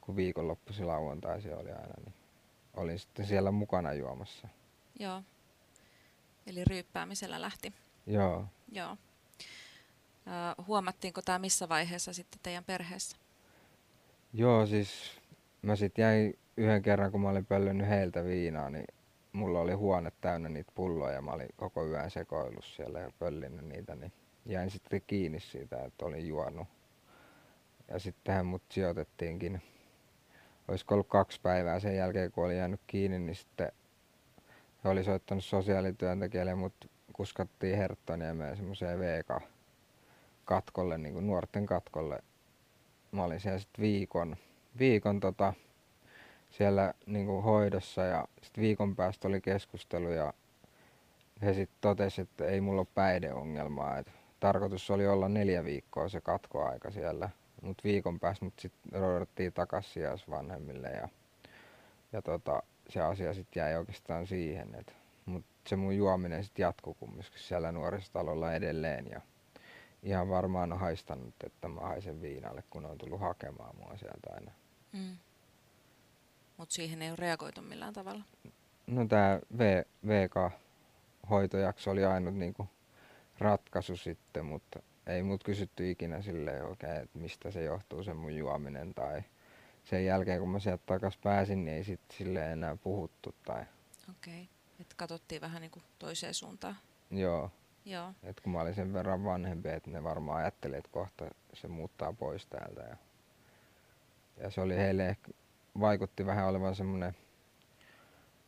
Kun 0.00 0.16
viikonloppuisin 0.16 0.86
lauantaisin 0.86 1.54
oli 1.54 1.70
aina, 1.72 1.94
niin 2.04 2.14
olin 2.76 2.98
sitten 2.98 3.26
siellä 3.26 3.50
mukana 3.50 3.92
juomassa. 3.92 4.48
joo, 4.98 5.22
eli 6.46 6.64
ryyppäämisellä 6.64 7.40
lähti. 7.40 7.72
Joo, 8.06 8.44
Joo. 8.72 8.96
Ö, 10.26 10.62
huomattiinko 10.66 11.22
tämä 11.22 11.38
missä 11.38 11.68
vaiheessa 11.68 12.12
sitten 12.12 12.40
teidän 12.42 12.64
perheessä? 12.64 13.16
joo 14.32 14.66
siis 14.66 15.20
mä 15.62 15.76
sit 15.76 15.98
jäin 15.98 16.38
yhden 16.56 16.82
kerran, 16.82 17.12
kun 17.12 17.20
mä 17.20 17.28
olin 17.28 17.46
pöllännyt 17.46 17.88
heiltä 17.88 18.24
viinaa, 18.24 18.70
niin 18.70 18.84
mulla 19.32 19.60
oli 19.60 19.72
huone 19.72 20.12
täynnä 20.20 20.48
niitä 20.48 20.72
pulloja 20.74 21.14
ja 21.14 21.22
mä 21.22 21.30
olin 21.30 21.48
koko 21.56 21.86
yön 21.86 22.10
sekoillut 22.10 22.64
siellä 22.64 23.00
ja 23.00 23.10
pöllinyt 23.18 23.64
niitä, 23.64 23.94
niin 23.94 24.12
jäin 24.46 24.70
sitten 24.70 25.02
kiinni 25.06 25.40
siitä, 25.40 25.84
että 25.84 26.06
olin 26.06 26.28
juonut. 26.28 26.68
Ja 27.88 27.98
sittenhän 27.98 28.46
mut 28.46 28.62
sijoitettiinkin, 28.70 29.62
olisiko 30.68 30.94
ollut 30.94 31.08
kaksi 31.08 31.40
päivää 31.40 31.80
sen 31.80 31.96
jälkeen, 31.96 32.32
kun 32.32 32.44
olin 32.44 32.56
jäänyt 32.56 32.80
kiinni, 32.86 33.18
niin 33.18 33.36
sitten 33.36 33.72
he 34.84 34.88
oli 34.88 35.04
soittanut 35.04 35.44
sosiaalityöntekijälle, 35.44 36.54
mut 36.54 36.90
kuskattiin 37.12 37.76
Herttoniemeen 37.76 38.56
semmoiseen 38.56 38.98
VK-katkolle, 39.00 40.98
niin 40.98 41.14
kuin 41.14 41.26
nuorten 41.26 41.66
katkolle. 41.66 42.22
Mä 43.12 43.24
olin 43.24 43.40
siellä 43.40 43.58
sitten 43.58 43.82
viikon, 43.82 44.36
viikon 44.78 45.20
tota, 45.20 45.54
siellä 46.50 46.94
niin 47.06 47.26
kuin 47.26 47.42
hoidossa 47.42 48.02
ja 48.04 48.28
sitten 48.42 48.62
viikon 48.62 48.96
päästä 48.96 49.28
oli 49.28 49.40
keskustelu 49.40 50.10
ja 50.10 50.32
he 51.42 51.54
sitten 51.54 51.78
totesi, 51.80 52.20
että 52.20 52.44
ei 52.44 52.60
mulla 52.60 52.80
ole 52.80 52.86
päihdeongelmaa. 52.94 53.98
Et 53.98 54.12
tarkoitus 54.40 54.90
oli 54.90 55.06
olla 55.06 55.28
neljä 55.28 55.64
viikkoa 55.64 56.08
se 56.08 56.20
katkoaika 56.20 56.90
siellä, 56.90 57.30
mutta 57.62 57.84
viikon 57.84 58.20
päästä 58.20 58.44
mut 58.44 58.54
sitten 58.58 59.00
roudattiin 59.00 59.52
takaisin 59.52 59.92
sijaisvanhemmille 59.92 60.88
ja, 60.88 61.08
ja 62.12 62.22
tota, 62.22 62.62
se 62.88 63.00
asia 63.00 63.34
sitten 63.34 63.60
jäi 63.60 63.76
oikeastaan 63.76 64.26
siihen. 64.26 64.74
Et, 64.74 64.96
mut 65.26 65.44
se 65.66 65.76
mun 65.76 65.96
juominen 65.96 66.44
sitten 66.44 66.62
jatkui 66.62 66.94
kumminkin 67.00 67.32
siellä 67.36 67.72
nuorisotalolla 67.72 68.54
edelleen 68.54 69.06
ja 69.10 69.20
ihan 70.02 70.28
varmaan 70.28 70.72
on 70.72 70.78
haistanut, 70.78 71.34
että 71.44 71.68
mä 71.68 71.80
haisen 71.80 72.22
viinalle, 72.22 72.64
kun 72.70 72.86
on 72.86 72.98
tullut 72.98 73.20
hakemaan 73.20 73.76
mua 73.76 73.96
sieltä 73.96 74.30
aina. 74.34 74.52
Mm. 74.92 75.16
Mutta 76.58 76.74
siihen 76.74 77.02
ei 77.02 77.08
ole 77.08 77.16
reagoitu 77.16 77.62
millään 77.62 77.92
tavalla. 77.94 78.24
No 78.86 79.06
tämä 79.06 79.40
v, 79.58 79.82
VK-hoitojakso 80.06 81.90
oli 81.90 82.04
ainut 82.04 82.34
niinku 82.34 82.68
ratkaisu 83.38 83.96
sitten, 83.96 84.44
mutta 84.46 84.80
ei 85.06 85.22
mut 85.22 85.44
kysytty 85.44 85.90
ikinä 85.90 86.22
silleen 86.22 86.64
oikein, 86.64 86.96
että 86.96 87.18
mistä 87.18 87.50
se 87.50 87.62
johtuu 87.62 88.02
se 88.02 88.14
mun 88.14 88.36
juominen 88.36 88.94
tai 88.94 89.22
sen 89.84 90.04
jälkeen 90.04 90.40
kun 90.40 90.48
mä 90.48 90.58
sieltä 90.58 90.82
takas 90.86 91.16
pääsin, 91.16 91.64
niin 91.64 91.76
ei 91.76 91.84
sit 91.84 92.00
sille 92.10 92.52
enää 92.52 92.76
puhuttu 92.76 93.34
tai 93.44 93.64
Okei. 94.10 94.42
Okay. 94.42 94.46
Että 94.80 94.94
katsottiin 94.96 95.40
vähän 95.40 95.62
niin 95.62 95.70
kuin 95.70 95.82
toiseen 95.98 96.34
suuntaan. 96.34 96.76
joo, 97.10 97.50
Joo. 97.84 98.12
että 98.22 98.42
kun 98.42 98.52
mä 98.52 98.60
olin 98.60 98.74
sen 98.74 98.92
verran 98.92 99.24
vanhempi, 99.24 99.68
että 99.68 99.90
ne 99.90 100.04
varmaan 100.04 100.38
ajatteli, 100.38 100.76
että 100.76 100.90
kohta 100.92 101.24
se 101.54 101.68
muuttaa 101.68 102.12
pois 102.12 102.46
täältä 102.46 102.80
ja, 102.80 102.96
ja 104.36 104.50
se 104.50 104.60
oli 104.60 104.76
heille 104.76 105.08
ehkä, 105.08 105.30
vaikutti 105.80 106.26
vähän 106.26 106.46
olevan 106.46 106.74
semmoinen 106.74 107.16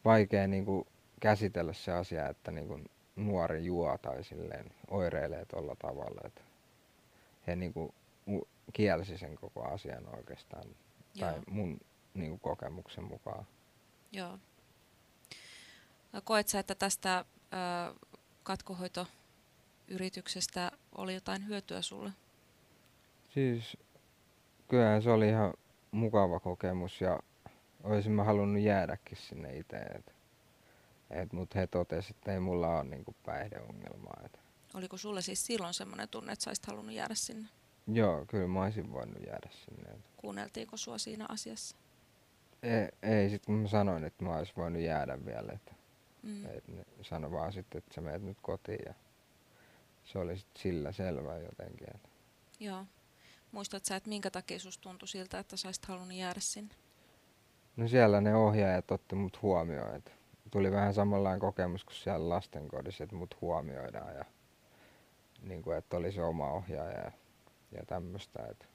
vaikea 0.04 0.46
niinku 0.46 0.86
käsitellä 1.20 1.72
se 1.72 1.92
asia, 1.92 2.28
että 2.28 2.50
niinku 2.50 2.80
nuori 3.16 3.64
juo 3.64 3.98
tai 3.98 4.24
silleen 4.24 4.66
oireilee 4.90 5.44
tuolla 5.44 5.76
tavalla, 5.78 6.20
että 6.24 6.40
he 7.46 7.56
niinku 7.56 7.94
u- 8.28 8.48
kielsi 8.72 9.18
sen 9.18 9.36
koko 9.36 9.62
asian 9.64 10.14
oikeastaan, 10.16 10.64
tai 11.20 11.32
Joo. 11.34 11.42
mun 11.50 11.80
niinku 12.14 12.38
kokemuksen 12.38 13.04
mukaan. 13.04 13.46
Joo. 14.12 14.38
No, 16.12 16.20
Koet 16.24 16.48
sä, 16.48 16.58
että 16.58 16.74
tästä 16.74 17.18
ö, 17.18 17.24
katkohoitoyrityksestä 18.42 20.72
oli 20.94 21.14
jotain 21.14 21.46
hyötyä 21.46 21.82
sulle? 21.82 22.10
Siis 23.34 23.76
kyllähän 24.68 25.02
se 25.02 25.10
oli 25.10 25.28
ihan 25.28 25.54
mukava 25.90 26.40
kokemus 26.40 27.00
ja 27.00 27.20
olisin 27.84 28.12
mä 28.12 28.24
halunnut 28.24 28.62
jäädäkin 28.62 29.18
sinne 29.18 29.56
itse. 29.58 29.76
Et, 29.76 30.14
et, 31.10 31.32
mut 31.32 31.54
he 31.54 31.66
totesivat, 31.66 32.16
että 32.16 32.32
ei 32.32 32.40
mulla 32.40 32.76
ole 32.76 32.84
niinku 32.84 33.14
päihdeongelmaa. 33.26 34.20
Et, 34.24 34.40
Oliko 34.74 34.96
sulle 34.96 35.22
siis 35.22 35.46
silloin 35.46 35.74
semmoinen 35.74 36.08
tunne, 36.08 36.32
että 36.32 36.42
sä 36.42 36.50
olisit 36.50 36.66
halunnut 36.66 36.94
jäädä 36.94 37.14
sinne? 37.14 37.48
joo, 37.92 38.24
kyllä 38.26 38.46
mä 38.48 38.62
olisin 38.64 38.92
voinut 38.92 39.26
jäädä 39.26 39.48
sinne. 39.64 39.90
Et, 39.90 40.00
Kuunneltiinko 40.16 40.76
sua 40.76 40.98
siinä 40.98 41.26
asiassa? 41.28 41.76
ei, 42.62 42.88
ei 43.02 43.30
sit 43.30 43.46
kun 43.46 43.54
mä 43.54 43.68
sanoin, 43.68 44.04
että 44.04 44.24
mä 44.24 44.36
olisin 44.36 44.54
voinut 44.56 44.82
jäädä 44.82 45.24
vielä. 45.24 45.52
Et, 45.52 45.80
Mm. 46.22 46.44
et 46.46 46.68
ne 46.68 46.84
sano 47.02 47.30
vaan 47.32 47.52
sitten, 47.52 47.78
että 47.78 47.94
sä 47.94 48.00
meet 48.00 48.22
nyt 48.22 48.38
kotiin 48.42 48.78
ja 48.86 48.94
se 50.04 50.18
oli 50.18 50.36
sit 50.38 50.46
sillä 50.58 50.92
selvä 50.92 51.36
jotenkin. 51.38 51.86
Et, 51.94 52.10
Joo. 52.60 52.84
Muistat 53.52 53.84
sä, 53.84 53.96
että 53.96 54.08
minkä 54.08 54.30
takia 54.30 54.58
susta 54.58 54.82
tuntui 54.82 55.08
siltä, 55.08 55.38
että 55.38 55.56
sä 55.56 55.68
olisit 55.68 55.84
halunnut 55.86 56.16
jäädä 56.16 56.40
sinne? 56.40 56.74
No 57.76 57.88
siellä 57.88 58.20
ne 58.20 58.34
ohjaajat 58.34 58.90
otti 58.90 59.14
mut 59.14 59.42
huomioon. 59.42 59.94
Et 59.94 60.12
tuli 60.50 60.70
vähän 60.72 60.94
samanlainen 60.94 61.40
kokemus 61.40 61.84
kuin 61.84 61.94
siellä 61.94 62.28
lastenkodissa, 62.28 63.04
että 63.04 63.16
mut 63.16 63.36
huomioidaan 63.40 64.14
ja 64.16 64.24
niin 65.42 65.62
kuin, 65.62 65.76
että 65.78 65.96
oli 65.96 66.12
se 66.12 66.22
oma 66.22 66.50
ohjaaja 66.50 66.98
ja, 66.98 67.12
ja 67.72 67.86
tämmöistä. 67.86 68.46
Et, 68.50 68.68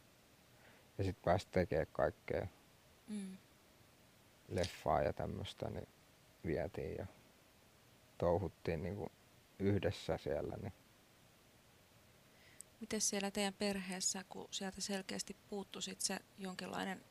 ja 0.97 1.03
sitten 1.03 1.23
pääsi 1.25 1.47
tekemään 1.51 1.87
kaikkea 1.91 2.47
Mm. 3.07 3.37
leffaa 4.49 5.01
ja 5.01 5.13
tämmöistä, 5.13 5.69
niin 5.69 5.87
vietiin 6.45 6.95
ja 6.97 7.05
touhuttiin 8.17 8.83
niin 8.83 8.95
kuin 8.95 9.11
yhdessä 9.59 10.17
siellä. 10.17 10.57
Niin. 10.61 10.73
Miten 12.81 13.01
siellä 13.01 13.31
teidän 13.31 13.53
perheessä, 13.53 14.23
kun 14.29 14.47
sieltä 14.51 14.81
selkeästi 14.81 15.35
puuttu 15.49 15.81
sit 15.81 16.01
se 16.01 16.19
jonkinlainen 16.37 17.03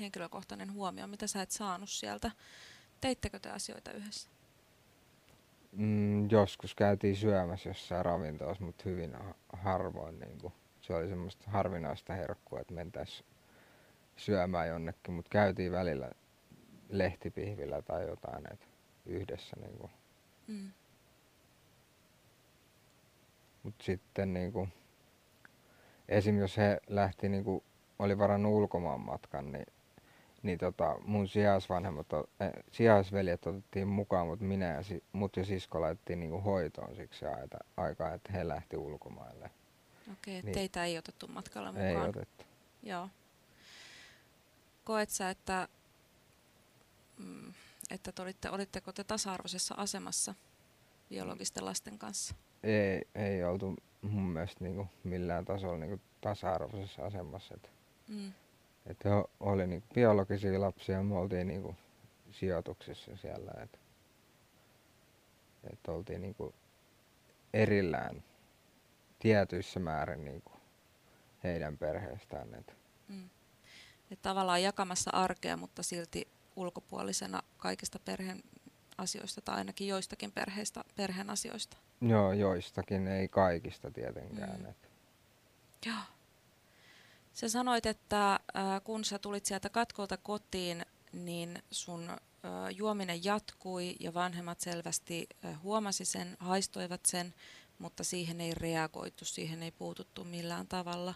henkilökohtainen 0.00 0.72
huomio, 0.72 1.06
mitä 1.06 1.26
sä 1.26 1.42
et 1.42 1.50
saanut 1.50 1.90
sieltä? 1.90 2.30
Teittekö 3.00 3.38
te 3.38 3.50
asioita 3.50 3.92
yhdessä? 3.92 4.30
Mm, 5.72 6.30
joskus 6.30 6.74
käytiin 6.74 7.16
syömässä 7.16 7.70
jossain 7.70 8.04
ravintolassa, 8.04 8.64
mutta 8.64 8.82
hyvin 8.86 9.14
ha- 9.14 9.34
harvoin. 9.52 10.20
Niin 10.20 10.38
kuin. 10.38 10.52
Se 10.80 10.94
oli 10.94 11.08
semmoista 11.08 11.50
harvinaista 11.50 12.14
herkkua, 12.14 12.60
että 12.60 12.74
mentäisiin 12.74 13.26
syömään 14.16 14.68
jonnekin, 14.68 15.14
mutta 15.14 15.28
käytiin 15.28 15.72
välillä 15.72 16.10
lehtipihvillä 16.88 17.82
tai 17.82 18.08
jotain 18.08 18.52
et 18.52 18.68
yhdessä. 19.06 19.56
Niin 19.60 19.78
kuin. 19.78 19.92
Mm. 20.46 20.72
Mutta 23.62 23.84
sitten 23.84 24.34
niin 24.34 24.52
kuin, 24.52 24.72
esim. 26.08 26.38
jos 26.38 26.56
he 26.56 26.80
lähti, 26.88 27.28
niin 27.28 27.44
kuin, 27.44 27.64
oli 27.98 28.18
varannut 28.18 28.52
ulkomaan 28.52 29.00
matkan, 29.00 29.52
niin, 29.52 29.66
niin 30.42 30.58
tota, 30.58 30.96
mun 31.04 31.28
sijaisvanhemmat, 31.28 32.06
eh, 32.12 32.52
sijaisveljet 32.72 33.46
otettiin 33.46 33.88
mukaan, 33.88 34.26
mutta 34.26 34.44
minä 34.44 34.66
ja 34.66 34.82
si, 34.82 35.02
mut 35.12 35.36
ja 35.36 35.44
sisko 35.44 35.80
laitettiin 35.80 36.20
niin 36.20 36.30
kuin 36.30 36.42
hoitoon 36.42 36.96
siksi 36.96 37.26
aita, 37.26 37.58
aikaa, 37.76 38.14
että 38.14 38.32
he 38.32 38.48
lähti 38.48 38.76
ulkomaille. 38.76 39.50
Okei, 40.12 40.38
okay, 40.38 40.42
Niin. 40.42 40.54
teitä 40.54 40.84
ei 40.84 40.98
otettu 40.98 41.28
matkalle 41.28 41.72
mukaan. 41.72 41.86
Ei 41.88 41.96
otettu. 41.96 42.44
Joo. 42.82 43.08
Koet 44.84 45.10
sä, 45.10 45.30
että, 45.30 45.68
mm, 47.18 47.52
että 47.90 48.12
te 48.12 48.22
olitte, 48.22 48.50
olitteko 48.50 48.92
te 48.92 49.04
tasa-arvoisessa 49.04 49.74
asemassa 49.78 50.34
biologisten 51.08 51.64
lasten 51.64 51.98
kanssa? 51.98 52.34
Ei, 52.62 53.08
ei 53.14 53.44
oltu 53.44 53.74
mun 54.02 54.22
mielestä 54.22 54.64
niin 54.64 54.76
kuin 54.76 54.88
millään 55.04 55.44
tasolla 55.44 55.78
niin 55.78 55.90
kuin 55.90 56.00
tasa-arvoisessa 56.20 57.02
asemassa. 57.06 57.54
Että, 57.54 57.68
Mm. 58.08 58.32
että 58.86 59.08
he 59.08 59.14
oli 59.40 59.66
niin 59.66 59.80
kuin 59.80 59.90
biologisia 59.94 60.60
lapsia 60.60 60.96
ja 60.96 61.02
me 61.02 61.18
oltiin 61.18 61.46
niin 61.46 61.62
kuin 61.62 61.76
sijoituksissa 62.30 63.16
siellä. 63.16 63.50
Että, 63.62 63.78
että 65.72 65.92
oltiin 65.92 66.20
niin 66.22 66.34
kuin 66.34 66.54
erillään 67.52 68.22
tietyissä 69.18 69.80
määrin 69.80 70.24
niin 70.24 70.42
kuin 70.42 70.60
heidän 71.44 71.78
perheestään. 71.78 72.54
Että, 72.54 72.72
Mm. 73.08 73.30
Et 74.10 74.22
tavallaan 74.22 74.62
jakamassa 74.62 75.10
arkea, 75.14 75.56
mutta 75.56 75.82
silti 75.82 76.28
ulkopuolisena 76.56 77.42
kaikista 77.56 77.98
perheen 77.98 78.42
asioista 78.98 79.40
tai 79.40 79.56
ainakin 79.56 79.88
joistakin 79.88 80.32
perheistä, 80.32 80.84
perheen 80.96 81.30
asioista. 81.30 81.76
Joo, 82.02 82.32
joistakin, 82.32 83.08
ei 83.08 83.28
kaikista 83.28 83.90
tietenkään. 83.90 84.60
Mm. 84.60 84.66
Että, 84.66 84.88
Joo. 85.86 85.96
Sä 87.32 87.48
sanoit, 87.48 87.86
että 87.86 88.32
äh, 88.32 88.40
kun 88.84 89.04
sä 89.04 89.18
tulit 89.18 89.46
sieltä 89.46 89.68
katkolta 89.68 90.16
kotiin, 90.16 90.86
niin 91.12 91.62
sun 91.70 92.10
äh, 92.10 92.18
juominen 92.76 93.24
jatkui 93.24 93.96
ja 94.00 94.14
vanhemmat 94.14 94.60
selvästi 94.60 95.26
äh, 95.44 95.62
huomasi 95.62 96.04
sen, 96.04 96.36
haistoivat 96.38 97.06
sen, 97.06 97.34
mutta 97.78 98.04
siihen 98.04 98.40
ei 98.40 98.54
reagoitu, 98.54 99.24
siihen 99.24 99.62
ei 99.62 99.70
puututtu 99.70 100.24
millään 100.24 100.66
tavalla. 100.66 101.14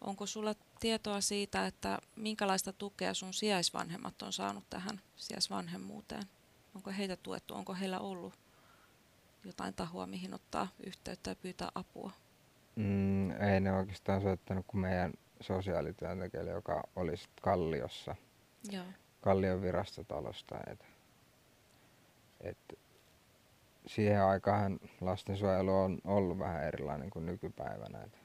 Onko 0.00 0.26
sulla 0.26 0.54
tietoa 0.80 1.20
siitä, 1.20 1.66
että 1.66 1.98
minkälaista 2.16 2.72
tukea 2.72 3.14
sun 3.14 3.34
sijaisvanhemmat 3.34 4.22
on 4.22 4.32
saanut 4.32 4.64
tähän 4.70 5.00
sijaisvanhemmuuteen? 5.16 6.24
Onko 6.74 6.90
heitä 6.90 7.16
tuettu, 7.16 7.54
onko 7.54 7.74
heillä 7.74 7.98
ollut 7.98 8.34
jotain 9.46 9.74
tahoa, 9.74 10.06
mihin 10.06 10.34
ottaa 10.34 10.68
yhteyttä 10.86 11.30
ja 11.30 11.36
pyytää 11.36 11.68
apua? 11.74 12.10
mm, 12.76 13.30
ei 13.30 13.60
ne 13.60 13.72
oikeastaan 13.72 14.22
soittanut 14.22 14.64
kuin 14.66 14.80
meidän 14.80 15.12
sosiaalityöntekijälle, 15.40 16.50
joka 16.50 16.82
oli 16.96 17.14
Kalliossa. 17.42 18.16
Joo. 18.70 18.84
Kallion 19.20 19.62
virastotalosta. 19.62 20.58
Et, 20.66 20.84
et 22.40 22.78
siihen 23.86 24.22
aikaan 24.22 24.80
lastensuojelu 25.00 25.74
on 25.74 25.98
ollut 26.04 26.38
vähän 26.38 26.64
erilainen 26.64 27.10
kuin 27.10 27.26
nykypäivänä. 27.26 28.02
Et, 28.02 28.18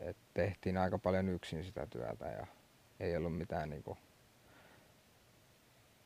et 0.00 0.16
tehtiin 0.34 0.76
aika 0.76 0.98
paljon 0.98 1.28
yksin 1.28 1.64
sitä 1.64 1.86
työtä 1.86 2.26
ja 2.26 2.46
ei 3.00 3.16
ollut 3.16 3.36
mitään 3.36 3.70
niinku, 3.70 3.98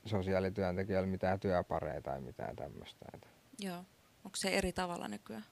sosiaalityöntekijöillä 0.07 1.09
mitään 1.09 1.41
työpareja 1.41 2.02
tai 2.02 2.21
mitään 2.21 2.57
tämmöistä. 2.57 3.07
Joo. 3.59 3.85
Onko 4.25 4.37
se 4.37 4.49
eri 4.49 4.73
tavalla 4.73 5.09
nykyään? 5.09 5.45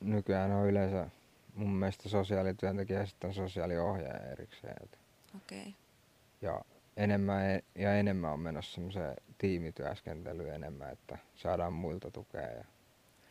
nykyään 0.00 0.50
on 0.52 0.66
yleensä 0.68 1.10
mun 1.54 1.70
mielestä 1.70 2.08
sosiaalityöntekijä 2.08 3.00
ja 3.00 3.06
sitten 3.06 3.34
sosiaaliohjaaja 3.34 4.30
erikseen. 4.32 4.88
Okei. 5.36 5.60
Okay. 5.60 5.72
ja 6.42 6.64
enemmän 6.96 7.50
e- 7.50 7.64
ja 7.74 7.96
enemmän 7.96 8.32
on 8.32 8.40
menossa 8.40 8.74
semmoiseen 8.74 9.16
tiimityöskentelyyn 9.38 10.54
enemmän, 10.54 10.92
että 10.92 11.18
saadaan 11.36 11.72
muilta 11.72 12.10
tukea 12.10 12.50
ja 12.50 12.64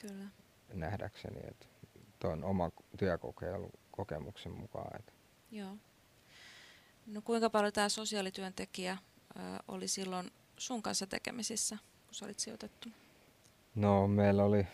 Kyllä. 0.01 0.25
nähdäkseni, 0.73 1.39
että 1.47 1.65
tuon 2.19 2.43
oma 2.43 2.71
työkokemuksen 2.97 4.51
mukaan. 4.51 4.99
Että 4.99 5.11
Joo. 5.51 5.75
No 7.05 7.21
kuinka 7.21 7.49
paljon 7.49 7.73
tämä 7.73 7.89
sosiaalityöntekijä 7.89 8.97
ö, 9.35 9.39
oli 9.67 9.87
silloin 9.87 10.31
sun 10.57 10.81
kanssa 10.81 11.07
tekemisissä, 11.07 11.77
kun 12.05 12.15
sä 12.15 12.25
olit 12.25 12.39
sijoitettu? 12.39 12.89
No, 13.75 14.07
meillä 14.07 14.43
oli 14.43 14.67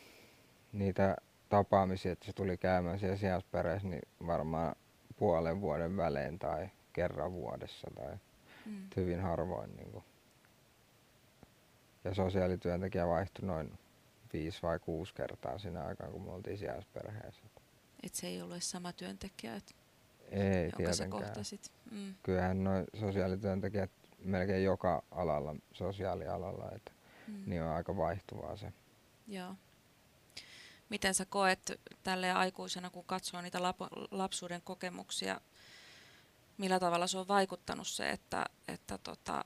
niitä 0.73 1.17
tapaamisia, 1.49 2.11
että 2.11 2.25
se 2.25 2.33
tuli 2.33 2.57
käymään 2.57 2.99
siellä 2.99 3.17
sijaisperässä, 3.17 3.87
niin 3.87 4.01
varmaan 4.27 4.75
puolen 5.17 5.61
vuoden 5.61 5.97
välein 5.97 6.39
tai 6.39 6.69
kerran 6.93 7.33
vuodessa 7.33 7.87
tai 7.95 8.15
Mm. 8.65 8.87
hyvin 8.95 9.19
harvoin. 9.21 9.75
Niin 9.77 9.91
kuin. 9.91 10.03
Ja 12.03 12.13
sosiaalityöntekijä 12.13 13.07
vaihtui 13.07 13.45
noin 13.47 13.79
viisi 14.33 14.61
vai 14.61 14.79
kuusi 14.79 15.13
kertaa 15.13 15.57
siinä 15.57 15.83
aikaan, 15.85 16.11
kun 16.11 16.21
me 16.21 16.31
oltiin 16.31 16.57
sijaisperheessä. 16.57 17.41
Et 18.03 18.15
se 18.15 18.27
ei 18.27 18.41
ollut 18.41 18.53
edes 18.53 18.71
sama 18.71 18.93
työntekijä, 18.93 19.55
et, 19.55 19.75
Ei 20.31 20.69
jonka 20.79 20.93
sä 20.93 21.07
kohtasit. 21.07 21.71
Mm. 21.91 22.15
Kyllähän 22.23 22.63
noin 22.63 22.85
sosiaalityöntekijät 22.99 23.91
melkein 24.23 24.63
joka 24.63 25.03
alalla, 25.11 25.55
sosiaalialalla, 25.73 26.71
että 26.75 26.91
Mm. 27.27 27.43
niin 27.45 27.63
on 27.63 27.69
aika 27.69 27.97
vaihtuvaa 27.97 28.57
se. 28.57 28.73
Joo. 29.29 29.55
Miten 30.89 31.13
sä 31.13 31.25
koet 31.25 31.79
tälleen 32.03 32.35
aikuisena, 32.35 32.89
kun 32.89 33.05
katsoo 33.05 33.41
niitä 33.41 33.59
lap- 33.59 34.07
lapsuuden 34.11 34.61
kokemuksia, 34.61 35.41
millä 36.57 36.79
tavalla 36.79 37.07
se 37.07 37.17
on 37.17 37.27
vaikuttanut 37.27 37.87
se, 37.87 38.09
että, 38.09 38.45
että 38.67 38.97
tota, 38.97 39.45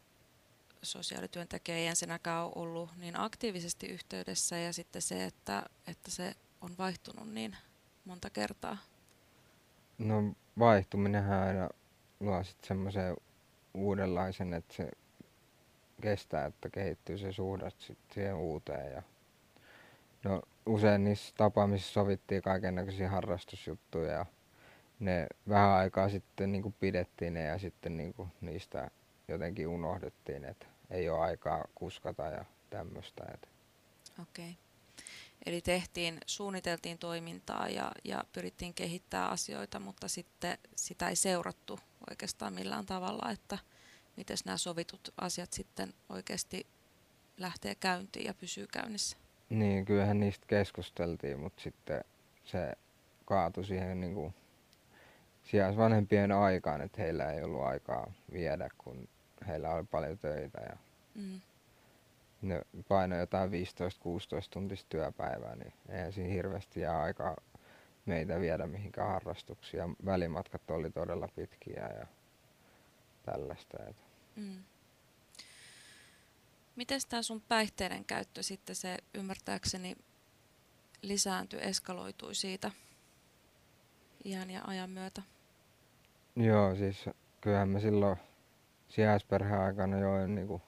sosiaalityöntekijä 0.82 1.78
ei 1.78 1.88
ensinnäkään 1.88 2.46
ole 2.46 2.52
ollut 2.56 2.90
niin 2.98 3.20
aktiivisesti 3.20 3.88
yhteydessä 3.88 4.58
ja 4.58 4.74
sitten 4.74 5.02
se, 5.02 5.26
että, 5.26 5.64
että 5.88 6.12
se 6.12 6.36
on 6.62 6.72
vaihtunut 6.78 7.34
niin 7.34 7.56
monta 8.06 8.30
kertaa. 8.30 8.78
No 9.98 10.34
vaihtuminenhan 10.60 11.40
aina 11.40 11.70
luo 12.20 12.44
sitten 12.44 12.68
semmoisen 12.68 13.16
uudenlaisen, 13.74 14.54
että 14.54 14.74
se 14.74 14.92
kestää, 16.02 16.46
että 16.46 16.70
kehittyy 16.70 17.18
se 17.18 17.34
suhde 17.34 17.72
sit 17.80 17.98
siihen 18.14 18.36
uuteen. 18.36 18.92
Ja 18.92 19.04
no 20.24 20.42
usein 20.66 21.04
niissä 21.04 21.34
tapaamisissa 21.38 21.94
sovittiin 21.94 22.42
kaikennäköisiä 22.42 23.10
harrastusjuttuja 23.10 24.12
ja 24.12 24.26
ne 25.00 25.28
vähän 25.50 25.70
aikaa 25.70 26.10
sitten 26.10 26.52
niin 26.52 26.62
kuin 26.62 26.76
pidettiin 26.80 27.34
ne 27.34 27.44
ja 27.44 27.58
sitten 27.58 27.98
niin 27.98 28.14
kuin 28.14 28.30
niistä 28.42 28.92
jotenkin 29.28 29.68
unohdettiin, 29.68 30.46
että 30.46 30.66
ei 30.90 31.10
ole 31.10 31.20
aikaa 31.20 31.66
kuskata 31.76 32.24
ja 32.24 32.46
tämmöistä. 32.70 33.24
Okei. 34.22 34.58
Eli 35.46 35.62
tehtiin, 35.62 36.18
suunniteltiin 36.26 36.98
toimintaa 36.98 37.70
ja, 37.70 37.92
ja 38.04 38.24
pyrittiin 38.34 38.74
kehittämään 38.74 39.32
asioita, 39.32 39.80
mutta 39.80 40.08
sitten 40.08 40.58
sitä 40.76 41.10
ei 41.10 41.16
seurattu 41.16 41.80
oikeastaan 42.10 42.54
millään 42.54 42.86
tavalla, 42.86 43.32
että 43.32 43.58
miten 44.18 44.38
nämä 44.46 44.58
sovitut 44.58 45.14
asiat 45.22 45.54
sitten 45.54 45.94
oikeasti 46.10 46.66
lähtee 47.38 47.76
käyntiin 47.76 48.26
ja 48.26 48.34
pysyy 48.34 48.68
käynnissä. 48.68 49.18
Niin, 49.50 49.86
kyllähän 49.86 50.20
niistä 50.20 50.46
keskusteltiin, 50.48 51.40
mutta 51.40 51.62
sitten 51.62 52.04
se 52.44 52.74
kaatui 53.26 53.66
siihen 53.66 54.02
niin 54.02 54.14
kuin 54.14 54.34
sijaisvanhempien 55.44 56.32
aikaan, 56.32 56.82
että 56.82 57.02
heillä 57.02 57.32
ei 57.32 57.44
ollut 57.44 57.62
aikaa 57.64 58.12
viedä, 58.34 58.70
kun 58.78 59.08
heillä 59.48 59.70
oli 59.74 59.84
paljon 59.92 60.18
töitä 60.18 60.62
ja 60.70 60.78
Mm. 61.16 61.42
ne 62.42 62.62
painoi 62.88 63.20
jotain 63.20 63.52
15-16 63.52 63.54
tuntista 64.50 64.86
työpäivää, 64.90 65.56
niin 65.56 65.74
eihän 65.90 66.14
siinä 66.14 66.34
hirveästi 66.34 66.80
jää 66.80 67.02
aikaa 67.02 67.36
meitä 68.06 68.40
viedä 68.40 68.68
mihinkään 68.68 69.08
harrastuksiin. 69.10 69.80
Ja 69.80 69.90
välimatkat 70.06 70.72
oli 70.72 70.92
todella 70.92 71.30
pitkiä 71.36 71.90
ja 72.00 72.08
tällaista. 73.24 73.78
Mm. 74.36 74.64
Miten 76.76 77.02
tämä 77.10 77.22
sun 77.22 77.42
päihteiden 77.42 78.06
käyttö 78.06 78.44
sitten 78.44 78.76
se 78.76 78.98
ymmärtääkseni 79.14 79.96
lisääntyi, 81.02 81.60
eskaloitui 81.62 82.36
siitä 82.36 82.72
iän 84.26 84.50
ja 84.50 84.62
ajan 84.68 84.90
myötä? 84.90 85.22
Joo, 86.36 86.76
siis 86.76 87.10
kyllähän 87.42 87.70
mä 87.70 87.80
silloin 87.80 88.18
sijaisperheen 88.90 89.62
aikana 89.62 90.00
join 90.00 90.36
niinku 90.36 90.62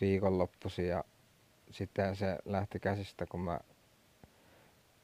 viikonloppuisin 0.00 0.88
ja 0.88 1.04
sitten 1.70 2.16
se 2.16 2.38
lähti 2.44 2.80
käsistä, 2.80 3.26
kun 3.26 3.40
mä 3.40 3.60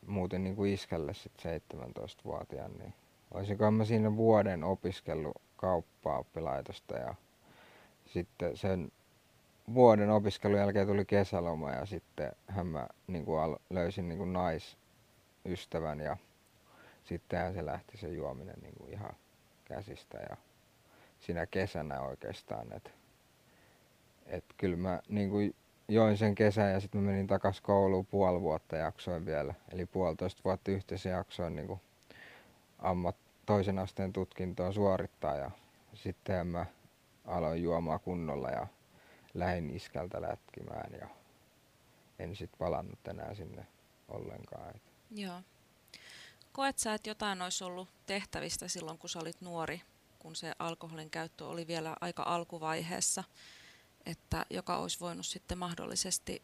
muutin 0.06 0.44
niinku 0.44 0.64
iskälle 0.64 1.14
sit 1.14 1.32
17-vuotiaan, 1.38 2.72
niin 2.78 2.94
olisinkohan 3.30 3.74
mä 3.74 3.84
siinä 3.84 4.16
vuoden 4.16 4.64
opiskellut 4.64 5.42
kauppa-oppilaitosta 5.56 6.96
ja 6.96 7.14
sitten 8.06 8.56
sen 8.56 8.92
vuoden 9.74 10.10
opiskelun 10.10 10.58
jälkeen 10.58 10.86
tuli 10.86 11.04
kesäloma 11.04 11.70
ja 11.70 11.86
sitten 11.86 12.32
mä 12.62 12.86
niinku 13.06 13.36
al- 13.36 13.58
löysin 13.70 14.08
niinku 14.08 14.24
naisystävän 14.24 16.00
ja 16.00 16.16
sittenhän 17.04 17.54
se 17.54 17.66
lähti 17.66 17.96
se 17.96 18.08
juominen 18.08 18.56
niinku 18.62 18.86
ihan 18.86 19.14
käsistä 19.64 20.18
ja 20.18 20.36
sinä 21.20 21.46
kesänä 21.46 22.00
oikeastaan, 22.00 22.72
että 22.72 22.90
et 24.26 24.44
kyllä 24.56 24.76
mä 24.76 25.00
niinku 25.08 25.36
join 25.88 26.16
sen 26.16 26.34
kesän 26.34 26.72
ja 26.72 26.80
sitten 26.80 27.00
menin 27.00 27.26
takas 27.26 27.60
kouluun 27.60 28.06
puoli 28.06 28.40
vuotta 28.40 28.76
jaksoin 28.76 29.26
vielä, 29.26 29.54
eli 29.72 29.86
puolitoista 29.86 30.40
vuotta 30.44 30.70
yhteensä 30.70 31.08
jaksoin 31.08 31.56
niinku 31.56 31.80
ammat, 32.78 33.16
toisen 33.46 33.78
asteen 33.78 34.12
tutkintoa 34.12 34.72
suorittaa 34.72 35.36
ja 35.36 35.50
sitten 35.94 36.46
mä 36.46 36.66
aloin 37.26 37.62
juomaan 37.62 38.00
kunnolla 38.00 38.50
ja 38.50 38.66
lähin 39.34 39.76
iskältä 39.76 40.22
lätkimään 40.22 40.92
ja 41.00 41.08
en 42.18 42.36
sitten 42.36 42.58
palannut 42.58 43.08
enää 43.08 43.34
sinne 43.34 43.66
ollenkaan. 44.08 44.76
Et. 44.76 44.82
Joo. 45.10 45.42
Koet 46.52 46.78
sä, 46.78 46.94
että 46.94 47.10
jotain 47.10 47.42
olisi 47.42 47.64
ollut 47.64 47.88
tehtävistä 48.06 48.68
silloin, 48.68 48.98
kun 48.98 49.10
sä 49.10 49.18
olit 49.18 49.40
nuori, 49.40 49.82
kun 50.18 50.36
se 50.36 50.52
alkoholin 50.58 51.10
käyttö 51.10 51.46
oli 51.46 51.66
vielä 51.66 51.96
aika 52.00 52.22
alkuvaiheessa, 52.22 53.24
että 54.06 54.46
joka 54.50 54.76
olisi 54.76 55.00
voinut 55.00 55.26
sitten 55.26 55.58
mahdollisesti 55.58 56.42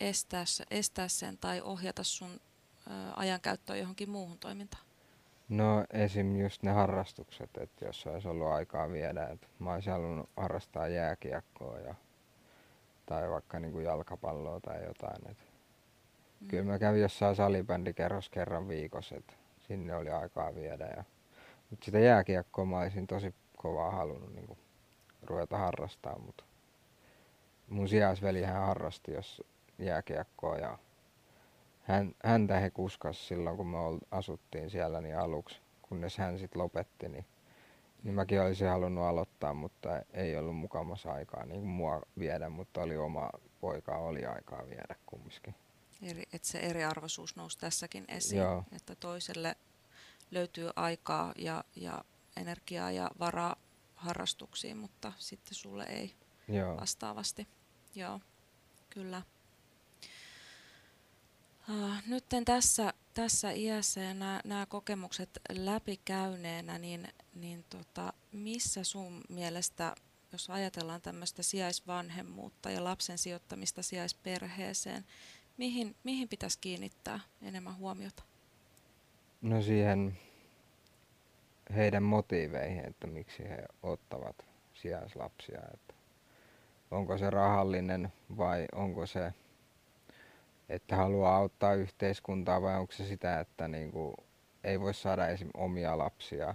estää, 0.00 0.44
estää 0.70 1.08
sen 1.08 1.38
tai 1.38 1.60
ohjata 1.60 2.04
sun 2.04 2.30
ö, 2.30 2.40
ajankäyttöä 3.16 3.76
johonkin 3.76 4.10
muuhun 4.10 4.38
toimintaan? 4.38 4.83
No 5.48 5.84
esim. 5.92 6.36
just 6.36 6.62
ne 6.62 6.70
harrastukset, 6.70 7.50
että 7.56 7.84
jos 7.84 8.06
olisi 8.06 8.28
ollut 8.28 8.46
aikaa 8.46 8.90
viedä, 8.90 9.26
että 9.26 9.46
mä 9.58 9.72
olisin 9.72 9.92
halunnut 9.92 10.30
harrastaa 10.36 10.88
jääkiekkoa 10.88 11.78
ja, 11.78 11.94
tai 13.06 13.30
vaikka 13.30 13.60
niin 13.60 13.72
kuin 13.72 13.84
jalkapalloa 13.84 14.60
tai 14.60 14.84
jotain. 14.84 15.30
Että 15.30 15.44
mm. 16.40 16.48
Kyllä 16.48 16.64
mä 16.64 16.78
kävin 16.78 17.02
jossain 17.02 17.36
salibändikerros 17.36 18.30
kerran 18.30 18.68
viikossa, 18.68 19.16
että 19.16 19.32
sinne 19.58 19.96
oli 19.96 20.10
aikaa 20.10 20.54
viedä. 20.54 20.86
Ja, 20.96 21.04
mutta 21.70 21.84
sitä 21.84 21.98
jääkiekkoa 21.98 22.64
mä 22.64 22.78
olisin 22.78 23.06
tosi 23.06 23.34
kovaa 23.56 23.90
halunnut 23.90 24.34
niin 24.34 24.46
kuin, 24.46 24.58
ruveta 25.22 25.58
harrastaa, 25.58 26.18
mutta 26.18 26.44
mun 27.68 27.88
sijaisvelihän 27.88 28.66
harrasti 28.66 29.12
jos 29.12 29.42
jääkiekkoa 29.78 30.56
ja 30.56 30.78
hän, 31.84 32.14
häntä 32.24 32.60
he 32.60 32.70
kuskas 32.70 33.28
silloin, 33.28 33.56
kun 33.56 33.66
me 33.66 33.78
asuttiin 34.10 34.70
siellä 34.70 35.00
niin 35.00 35.18
aluksi, 35.18 35.60
kunnes 35.82 36.18
hän 36.18 36.38
sitten 36.38 36.62
lopetti, 36.62 37.08
niin, 37.08 37.26
niin 38.02 38.14
mäkin 38.14 38.40
olisin 38.40 38.68
halunnut 38.68 39.04
aloittaa, 39.04 39.54
mutta 39.54 40.02
ei 40.12 40.36
ollut 40.36 40.56
mukamassa 40.56 41.12
aikaa 41.12 41.46
niin 41.46 41.60
kuin 41.60 41.70
mua 41.70 42.02
viedä, 42.18 42.48
mutta 42.48 42.82
oli 42.82 42.96
oma 42.96 43.30
poika, 43.60 43.98
oli 43.98 44.26
aikaa 44.26 44.66
viedä 44.68 44.94
kumminkin. 45.06 45.54
Eri, 46.02 46.22
että 46.32 46.48
se 46.48 46.58
eriarvoisuus 46.58 47.36
nousi 47.36 47.58
tässäkin 47.58 48.04
esiin, 48.08 48.42
Joo. 48.42 48.64
että 48.72 48.94
toiselle 48.94 49.56
löytyy 50.30 50.70
aikaa 50.76 51.32
ja, 51.38 51.64
ja 51.76 52.04
energiaa 52.36 52.90
ja 52.90 53.10
varaa 53.18 53.56
harrastuksiin, 53.94 54.76
mutta 54.76 55.12
sitten 55.18 55.54
sulle 55.54 55.84
ei 55.84 56.14
Joo. 56.48 56.76
vastaavasti. 56.76 57.48
Joo, 57.94 58.20
kyllä. 58.90 59.22
Uh, 61.68 61.94
nyt 62.06 62.24
tässä, 62.44 62.92
tässä 63.14 63.50
iässä 63.50 64.00
ja 64.00 64.14
nämä 64.44 64.66
kokemukset 64.68 65.30
läpikäyneenä, 65.48 66.78
niin, 66.78 67.08
niin 67.34 67.64
tota, 67.70 68.12
missä 68.32 68.84
sun 68.84 69.20
mielestä, 69.28 69.94
jos 70.32 70.50
ajatellaan 70.50 71.00
tämmöistä 71.00 71.42
sijaisvanhemmuutta 71.42 72.70
ja 72.70 72.84
lapsen 72.84 73.18
sijoittamista 73.18 73.82
sijaisperheeseen, 73.82 75.04
mihin, 75.56 75.96
mihin 76.04 76.28
pitäisi 76.28 76.58
kiinnittää 76.60 77.20
enemmän 77.42 77.76
huomiota? 77.76 78.22
No 79.42 79.62
siihen 79.62 80.18
heidän 81.74 82.02
motiiveihin, 82.02 82.84
että 82.84 83.06
miksi 83.06 83.42
he 83.42 83.64
ottavat 83.82 84.44
sijaislapsia. 84.74 85.60
Että 85.74 85.94
onko 86.90 87.18
se 87.18 87.30
rahallinen 87.30 88.12
vai 88.36 88.66
onko 88.72 89.06
se 89.06 89.32
että 90.68 90.96
haluaa 90.96 91.36
auttaa 91.36 91.74
yhteiskuntaa 91.74 92.62
vai 92.62 92.78
onko 92.78 92.92
se 92.92 93.04
sitä, 93.04 93.40
että 93.40 93.68
niin 93.68 93.92
kuin 93.92 94.14
ei 94.64 94.80
voi 94.80 94.94
saada 94.94 95.28
esim. 95.28 95.50
omia 95.54 95.98
lapsia 95.98 96.54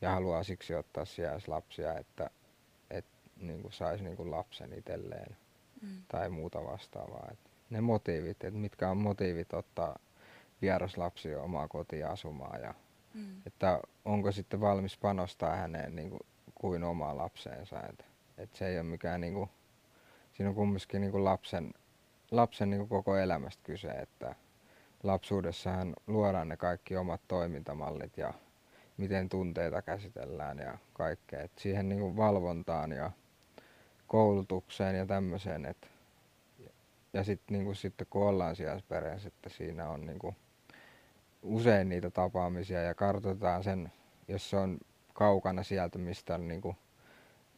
ja 0.00 0.10
haluaa 0.10 0.42
siksi 0.42 0.74
ottaa 0.74 1.04
sijaislapsia, 1.04 1.98
että, 1.98 2.30
että 2.90 3.18
niin 3.36 3.62
kuin 3.62 3.72
saisi 3.72 4.04
niin 4.04 4.16
kuin 4.16 4.30
lapsen 4.30 4.72
itselleen 4.72 5.36
mm. 5.82 6.02
tai 6.08 6.30
muuta 6.30 6.64
vastaavaa. 6.64 7.28
Et 7.32 7.38
ne 7.70 7.80
motiivit, 7.80 8.44
että 8.44 8.60
mitkä 8.60 8.90
on 8.90 8.96
motiivit 8.96 9.52
ottaa 9.52 9.98
vieraslapsi 10.62 11.34
omaa 11.34 11.68
kotiin 11.68 12.06
asumaan 12.06 12.62
ja 12.62 12.74
mm. 13.14 13.42
että 13.46 13.80
onko 14.04 14.32
sitten 14.32 14.60
valmis 14.60 14.96
panostaa 14.96 15.56
häneen 15.56 15.96
niin 15.96 16.10
kuin, 16.10 16.20
kuin 16.54 16.84
omaan 16.84 17.18
lapseensa. 17.18 17.80
Että, 17.88 18.04
että 18.38 18.58
se 18.58 18.66
ei 18.66 18.78
ole 18.78 18.82
mikään, 18.82 19.20
niin 19.20 19.34
kuin, 19.34 19.50
siinä 20.32 20.48
on 20.48 20.54
kumminkin 20.54 21.00
niin 21.00 21.12
kuin 21.12 21.24
lapsen 21.24 21.74
lapsen 22.30 22.70
niin 22.70 22.88
koko 22.88 23.16
elämästä 23.16 23.62
kyse, 23.64 23.88
että 23.88 24.34
lapsuudessahan 25.02 25.94
luodaan 26.06 26.48
ne 26.48 26.56
kaikki 26.56 26.96
omat 26.96 27.20
toimintamallit 27.28 28.18
ja 28.18 28.34
miten 28.96 29.28
tunteita 29.28 29.82
käsitellään 29.82 30.58
ja 30.58 30.78
kaikkea. 30.92 31.40
Et 31.42 31.52
siihen 31.58 31.88
niin 31.88 32.00
kuin 32.00 32.16
valvontaan 32.16 32.92
ja 32.92 33.10
koulutukseen 34.06 34.96
ja 34.96 35.06
tämmöiseen. 35.06 35.66
Et, 35.66 35.90
ja 37.12 37.24
sitten 37.24 37.58
niin 37.58 37.76
sitten 37.76 38.06
kun 38.10 38.26
ollaan 38.26 38.56
sijaisperheessä, 38.56 39.28
että 39.28 39.48
siinä 39.48 39.88
on 39.88 40.06
niin 40.06 40.18
kuin 40.18 40.36
usein 41.42 41.88
niitä 41.88 42.10
tapaamisia 42.10 42.82
ja 42.82 42.94
kartoitetaan 42.94 43.64
sen, 43.64 43.92
jos 44.28 44.50
se 44.50 44.56
on 44.56 44.78
kaukana 45.12 45.62
sieltä, 45.62 45.98
mistä 45.98 46.34
on 46.34 46.48
niin 46.48 46.60
kuin 46.60 46.76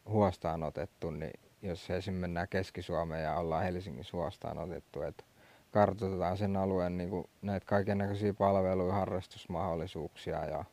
huostaan 0.08 0.62
otettu, 0.62 1.10
niin 1.10 1.40
jos 1.62 1.90
esim. 1.90 2.14
mennään 2.14 2.48
Keski-Suomeen 2.48 3.24
ja 3.24 3.36
ollaan 3.36 3.64
Helsingin 3.64 4.04
suostaan 4.04 4.58
otettu, 4.58 5.02
että 5.02 5.24
kartoitetaan 5.70 6.36
sen 6.36 6.56
alueen 6.56 6.98
niin 6.98 7.10
kuin 7.10 7.30
näitä 7.42 7.66
kaiken 7.66 7.98
näköisiä 7.98 8.34
palveluja, 8.34 8.92
harrastusmahdollisuuksia 8.92 10.44
ja 10.44 10.64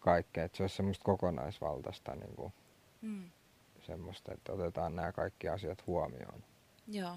kaikkea. 0.00 0.44
Että 0.44 0.56
se 0.56 0.62
olisi 0.62 0.76
semmoista 0.76 1.04
kokonaisvaltaista 1.04 2.14
niin 2.14 2.36
kuin 2.36 2.52
mm. 3.02 3.30
semmoista, 3.80 4.34
että 4.34 4.52
otetaan 4.52 4.96
nämä 4.96 5.12
kaikki 5.12 5.48
asiat 5.48 5.86
huomioon. 5.86 6.44
Joo. 6.88 7.16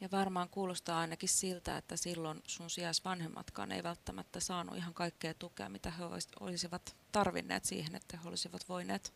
Ja 0.00 0.08
varmaan 0.12 0.48
kuulostaa 0.48 0.98
ainakin 0.98 1.28
siltä, 1.28 1.76
että 1.76 1.96
silloin 1.96 2.42
sun 2.46 2.70
sijaisvanhemmatkaan 2.70 3.72
ei 3.72 3.82
välttämättä 3.82 4.40
saanut 4.40 4.76
ihan 4.76 4.94
kaikkea 4.94 5.34
tukea, 5.34 5.68
mitä 5.68 5.90
he 5.90 6.04
olisivat 6.40 6.96
tarvinneet 7.12 7.64
siihen, 7.64 7.94
että 7.94 8.16
he 8.16 8.28
olisivat 8.28 8.68
voineet 8.68 9.12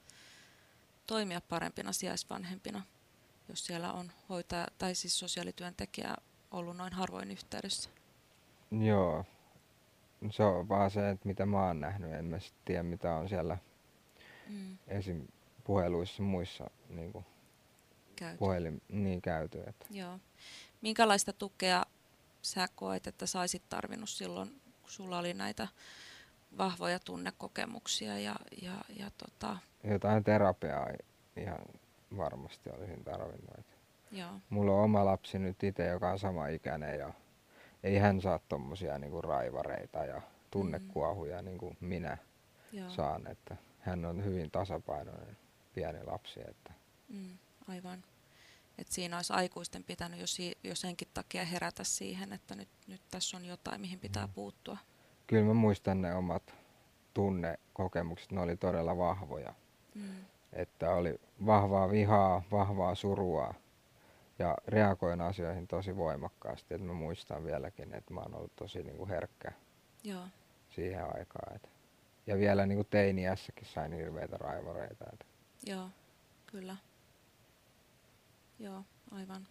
toimia 1.07 1.41
parempina 1.41 1.93
sijaisvanhempina, 1.93 2.83
jos 3.49 3.67
siellä 3.67 3.93
on 3.93 4.13
hoitaja 4.29 4.67
tai 4.79 4.95
siis 4.95 5.19
sosiaalityöntekijä 5.19 6.15
ollut 6.51 6.77
noin 6.77 6.93
harvoin 6.93 7.31
yhteydessä? 7.31 7.91
Joo. 8.71 9.25
Se 10.31 10.43
on 10.43 10.69
vaan 10.69 10.91
se, 10.91 11.11
että 11.11 11.29
mitä 11.29 11.47
mä 11.47 11.67
oon 11.67 11.81
nähnyt. 11.81 12.13
En 12.13 12.25
mä 12.25 12.39
sit 12.39 12.55
tiedä, 12.65 12.83
mitä 12.83 13.15
on 13.15 13.29
siellä 13.29 13.59
mm. 14.49 14.79
esim. 14.89 15.27
puheluissa 15.65 16.23
muissa 16.23 16.71
niin 16.89 17.13
kuin 17.13 17.25
käyty. 18.17 18.39
Puhelin, 18.39 18.83
niin 18.89 19.23
käyty. 19.23 19.63
Että. 19.67 19.87
Joo. 19.91 20.19
Minkälaista 20.81 21.33
tukea 21.33 21.83
sä 22.43 22.69
koet, 22.75 23.07
että 23.07 23.27
saisit 23.27 23.69
tarvinnut 23.69 24.09
silloin, 24.09 24.61
kun 24.83 24.91
sulla 24.91 25.19
oli 25.19 25.35
näitä 25.35 25.69
vahvoja 26.59 26.99
tunnekokemuksia 26.99 28.19
ja, 28.19 28.37
ja, 28.63 28.85
ja 28.99 29.11
tota, 29.19 29.57
jotain 29.85 30.25
terapiaa 30.25 30.89
ihan 31.37 31.59
varmasti 32.17 32.71
olisin 32.71 33.05
tarvinnut. 33.05 33.67
Joo. 34.13 34.31
Mulla 34.51 34.73
on 34.73 34.85
oma 34.85 35.05
lapsi 35.05 35.39
nyt 35.39 35.63
itse, 35.63 35.87
joka 35.87 36.11
on 36.11 36.19
sama 36.19 36.49
ikäinen 36.49 36.99
ja 36.99 37.13
ei 37.83 37.99
hän 37.99 38.21
saa 38.21 38.41
tommosia 38.49 38.99
niinku 38.99 39.23
raivareita 39.23 40.05
ja 40.05 40.23
tunnekuohuja 40.51 41.43
mm. 41.43 41.45
niin 41.45 41.59
kuin 41.59 41.77
minä 41.81 42.19
Joo. 42.73 42.91
saan. 42.91 43.27
Että 43.27 43.57
hän 43.81 44.05
on 44.05 44.25
hyvin 44.25 44.51
tasapainoinen 44.51 45.37
pieni 45.75 46.05
lapsi. 46.05 46.41
Että. 46.41 46.73
Mm, 47.09 47.39
aivan. 47.69 48.05
Et 48.79 48.87
siinä 48.89 49.17
olisi 49.17 49.33
aikuisten 49.33 49.85
pitänyt 49.85 50.21
jo, 50.21 50.27
si- 50.27 50.59
jo 50.65 50.75
senkin 50.75 51.09
takia 51.15 51.45
herätä 51.45 51.85
siihen, 51.85 52.33
että 52.33 52.55
nyt, 52.55 52.69
nyt 52.87 53.01
tässä 53.11 53.37
on 53.37 53.45
jotain, 53.45 53.81
mihin 53.81 54.01
pitää 54.01 54.27
mm. 54.27 54.33
puuttua. 54.33 54.79
Kyllä 55.27 55.45
mä 55.45 55.55
muistan 55.55 56.03
ne 56.03 56.15
omat 56.15 56.55
tunnekokemukset, 57.15 58.33
ne 58.33 58.41
oli 58.41 58.57
todella 58.57 58.97
vahvoja. 58.97 59.55
Mm. 59.95 60.25
Että 60.53 60.91
oli 60.91 61.21
vahvaa 61.47 61.91
vihaa, 61.91 62.43
vahvaa 62.51 62.95
surua 62.95 63.55
ja 64.39 64.57
reagoin 64.67 65.21
asioihin 65.21 65.67
tosi 65.67 65.97
voimakkaasti. 65.97 66.75
Että 66.75 66.87
mä 66.87 66.93
muistan 66.93 67.45
vieläkin, 67.45 67.95
että 67.95 68.15
mä 68.15 68.21
oon 68.21 68.35
ollut 68.35 68.57
tosi 68.57 68.83
niin 68.83 68.97
kuin 68.97 69.09
herkkä 69.09 69.53
Joo. 70.05 70.25
siihen 70.71 71.05
aikaan. 71.05 71.57
Että. 71.57 71.69
Ja 72.27 72.39
vielä 72.39 72.67
niin 72.67 72.79
kuin 72.79 72.89
teiniässäkin 72.91 73.67
sain 73.67 73.93
hirveitä 73.93 74.37
raivoreita. 74.37 75.05
Että. 75.13 75.25
Joo, 75.67 75.89
kyllä. 76.47 76.77
Joo, 78.59 78.85
aivan. 79.11 79.49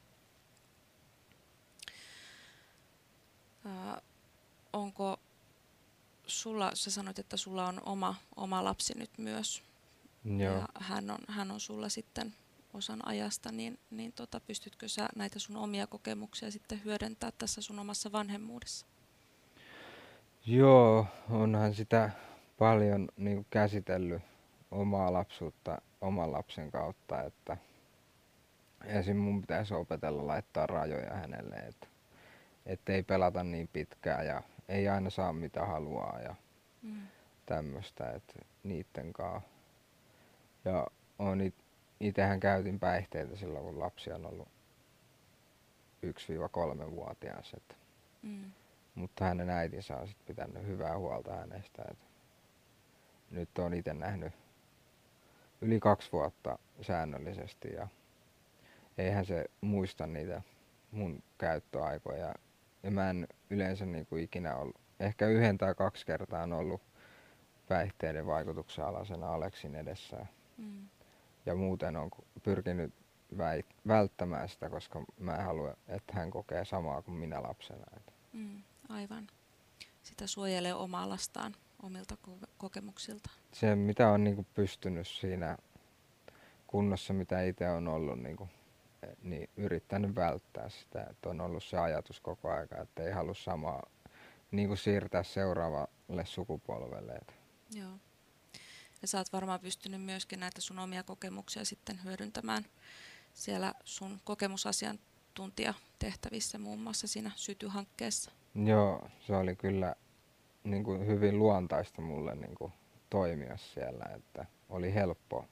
Äh, 3.65 4.01
onko 4.73 5.19
sulla, 6.27 6.71
sä 6.73 6.91
sanoit, 6.91 7.19
että 7.19 7.37
sulla 7.37 7.67
on 7.67 7.81
oma, 7.85 8.15
oma 8.35 8.63
lapsi 8.63 8.97
nyt 8.97 9.17
myös. 9.17 9.63
Joo. 10.25 10.53
Ja 10.55 10.67
hän 10.79 11.09
on, 11.11 11.17
hän 11.27 11.51
on 11.51 11.59
sulla 11.59 11.89
sitten 11.89 12.33
osan 12.73 13.07
ajasta, 13.07 13.51
niin, 13.51 13.79
niin 13.91 14.13
tota, 14.13 14.39
pystytkö 14.39 14.87
sä 14.87 15.09
näitä 15.15 15.39
sun 15.39 15.57
omia 15.57 15.87
kokemuksia 15.87 16.51
sitten 16.51 16.81
hyödyntää 16.85 17.31
tässä 17.37 17.61
sun 17.61 17.79
omassa 17.79 18.11
vanhemmuudessa? 18.11 18.85
Joo, 20.45 21.05
onhan 21.29 21.73
sitä 21.73 22.09
paljon 22.59 23.07
niin 23.17 23.35
kuin 23.37 23.47
käsitellyt 23.49 24.21
omaa 24.71 25.13
lapsuutta 25.13 25.81
oman 26.01 26.31
lapsen 26.31 26.71
kautta, 26.71 27.21
että 27.23 27.57
Esim. 28.85 29.17
mun 29.17 29.41
pitäisi 29.41 29.73
opetella 29.73 30.27
laittaa 30.27 30.67
rajoja 30.67 31.13
hänelle, 31.13 31.55
että 32.65 32.93
ei 32.93 33.03
pelata 33.03 33.43
niin 33.43 33.69
pitkään 33.73 34.25
ja 34.25 34.41
ei 34.67 34.87
aina 34.87 35.09
saa 35.09 35.33
mitä 35.33 35.65
haluaa 35.65 36.19
ja 36.19 36.35
Mm. 36.81 37.01
tämmöistä, 37.45 38.11
että 38.11 38.33
niitten 38.63 39.13
kanssa. 39.13 39.49
Ja 40.65 40.87
on 41.19 41.41
it, 41.41 41.55
itehän 41.99 42.39
käytin 42.39 42.79
päihteitä 42.79 43.35
silloin, 43.35 43.65
kun 43.65 43.79
lapsi 43.79 44.11
on 44.11 44.25
ollut 44.25 44.47
1-3-vuotias. 46.05 47.53
Että, 47.53 47.75
Mm. 48.21 48.51
mutta 48.95 49.25
hänen 49.25 49.49
äitinsä 49.49 49.97
on 49.97 50.07
sit 50.07 50.25
pitänyt 50.25 50.65
hyvää 50.67 50.97
huolta 50.97 51.35
hänestä. 51.35 51.83
Että 51.91 52.05
nyt 53.31 53.57
on 53.59 53.73
itse 53.73 53.93
nähnyt 53.93 54.33
yli 55.61 55.79
kaksi 55.79 56.11
vuotta 56.11 56.59
säännöllisesti 56.81 57.73
ja 57.73 57.87
eihän 58.97 59.25
se 59.25 59.45
muista 59.61 60.07
niitä 60.07 60.41
mun 60.91 61.23
käyttöaikoja. 61.37 62.33
Ja 62.83 62.91
mä 62.91 63.09
en 63.09 63.27
yleensä 63.49 63.85
niin 63.85 64.05
kuin 64.05 64.23
ikinä 64.23 64.55
ollut, 64.55 64.75
ehkä 64.99 65.27
yhden 65.27 65.57
tai 65.57 65.75
kaksi 65.75 66.05
kertaa 66.05 66.43
on 66.43 66.53
ollut 66.53 66.81
päihteiden 67.67 68.25
vaikutuksen 68.25 68.85
alasena 68.85 69.33
Aleksin 69.33 69.75
edessä. 69.75 70.25
Mm. 70.57 70.87
Ja 71.45 71.55
muuten 71.55 71.95
on 71.95 72.11
pyrkinyt 72.43 72.93
väit- 73.37 73.75
välttämään 73.87 74.49
sitä, 74.49 74.69
koska 74.69 75.03
mä 75.19 75.35
en 75.35 75.43
halua, 75.45 75.75
että 75.87 76.13
hän 76.13 76.31
kokee 76.31 76.65
samaa 76.65 77.01
kuin 77.01 77.15
minä 77.17 77.43
lapsena. 77.43 77.85
Mm. 78.33 78.63
Aivan. 78.89 79.27
Sitä 80.03 80.27
suojelee 80.27 80.73
omaa 80.73 81.09
lastaan 81.09 81.55
omilta 81.83 82.15
ko- 82.27 82.47
kokemuksilta. 82.57 83.29
Se, 83.51 83.75
mitä 83.75 84.09
on 84.09 84.23
niin 84.23 84.35
kuin 84.35 84.47
pystynyt 84.53 85.07
siinä 85.07 85.57
kunnossa, 86.67 87.13
mitä 87.13 87.41
itse 87.41 87.69
on 87.69 87.87
ollut, 87.87 88.19
niin, 88.19 88.37
kuin, 88.37 88.49
niin 89.23 89.49
yrittänyt 89.57 90.15
välttää 90.15 90.69
sitä. 90.69 91.03
Että 91.09 91.29
on 91.29 91.41
ollut 91.41 91.63
se 91.63 91.77
ajatus 91.77 92.19
koko 92.19 92.51
aika, 92.51 92.81
että 92.81 93.03
ei 93.03 93.11
halua 93.11 93.33
samaa 93.33 93.83
niin 94.51 94.67
kuin 94.67 94.77
siirtää 94.77 95.23
seuraavalle 95.23 96.25
sukupolvelle. 96.25 97.19
Joo. 97.75 97.91
Ja 99.03 99.07
sä 99.07 99.17
oot 99.17 99.33
varmaan 99.33 99.59
pystynyt 99.59 100.01
myöskin 100.01 100.39
näitä 100.39 100.61
sun 100.61 100.79
omia 100.79 101.03
kokemuksia 101.03 101.65
sitten 101.65 102.03
hyödyntämään 102.03 102.65
siellä 103.33 103.73
sun 103.83 104.19
kokemusasiantuntijatehtävissä, 104.23 106.57
muun 106.57 106.79
muassa 106.79 107.07
siinä 107.07 107.31
Syty-hankkeessa. 107.35 108.31
Joo, 108.55 109.09
se 109.19 109.35
oli 109.35 109.55
kyllä 109.55 109.95
niin 110.63 110.83
kuin 110.83 111.07
hyvin 111.07 111.39
luontaista 111.39 112.01
mulle 112.01 112.35
niin 112.35 112.55
kuin 112.55 112.73
toimia 113.09 113.57
siellä, 113.57 114.05
että 114.15 114.45
oli 114.69 114.93
helppo, 114.93 115.45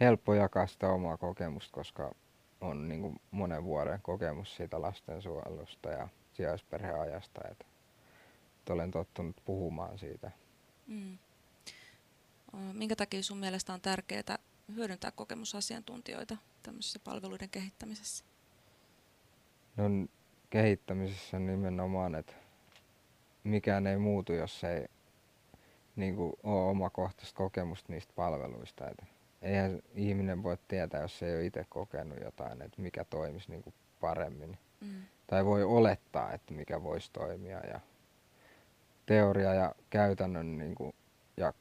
helppo 0.00 0.34
jakaa 0.34 0.66
sitä 0.66 0.88
omaa 0.88 1.16
kokemusta, 1.16 1.72
koska 1.72 2.14
on 2.60 2.88
niin 2.88 3.00
kuin 3.00 3.20
monen 3.30 3.64
vuoden 3.64 4.00
kokemus 4.02 4.56
siitä 4.56 4.82
lastensuojelusta 4.82 5.90
ja 5.90 6.08
sijaisperheajasta, 6.32 7.40
että, 7.50 7.64
että 8.58 8.72
olen 8.72 8.90
tottunut 8.90 9.36
puhumaan 9.44 9.98
siitä. 9.98 10.30
Mm. 10.86 11.18
Minkä 12.72 12.96
takia 12.96 13.22
sun 13.22 13.38
mielestä 13.38 13.72
on 13.72 13.80
tärkeää 13.80 14.38
hyödyntää 14.74 15.10
kokemusasiantuntijoita 15.10 16.36
tämmöisessä 16.62 16.98
palveluiden 17.04 17.48
kehittämisessä? 17.48 18.24
No 19.76 19.84
kehittämisessä 20.50 21.38
nimenomaan, 21.38 22.14
että 22.14 22.32
mikään 23.44 23.86
ei 23.86 23.98
muutu, 23.98 24.32
jos 24.32 24.64
ei 24.64 24.86
niin 25.96 26.16
kuin, 26.16 26.32
ole 26.42 26.70
omakohtaista 26.70 27.36
kokemusta 27.36 27.92
niistä 27.92 28.12
palveluista. 28.16 28.90
Et 28.90 29.04
eihän 29.42 29.82
ihminen 29.94 30.42
voi 30.42 30.56
tietää, 30.68 31.02
jos 31.02 31.22
ei 31.22 31.34
ole 31.34 31.46
itse 31.46 31.66
kokenut 31.68 32.18
jotain, 32.24 32.62
että 32.62 32.82
mikä 32.82 33.04
toimisi 33.04 33.50
niin 33.50 33.62
kuin 33.62 33.74
paremmin. 34.00 34.58
Mm. 34.80 35.02
Tai 35.26 35.44
voi 35.44 35.64
olettaa, 35.64 36.32
että 36.32 36.54
mikä 36.54 36.82
voisi 36.82 37.10
toimia. 37.12 37.60
Ja 37.60 37.80
teoria 39.06 39.54
ja 39.54 39.74
käytännön 39.90 40.58
niin 40.58 40.74
kuin, 40.74 40.94
ja 41.36 41.52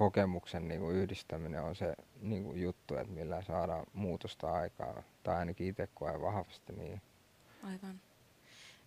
kokemuksen 0.00 0.68
niin 0.68 0.80
kuin, 0.80 0.96
yhdistäminen 0.96 1.62
on 1.62 1.76
se 1.76 1.94
niin 2.20 2.44
kuin, 2.44 2.62
juttu, 2.62 2.96
että 2.96 3.12
millä 3.12 3.42
saadaan 3.42 3.86
muutosta 3.92 4.52
aikaa. 4.52 5.02
Tai 5.22 5.36
ainakin 5.36 5.66
itse 5.66 5.88
koen 5.94 6.22
vahvasti 6.22 6.72
niin. 6.72 7.02
Aivan. 7.62 8.00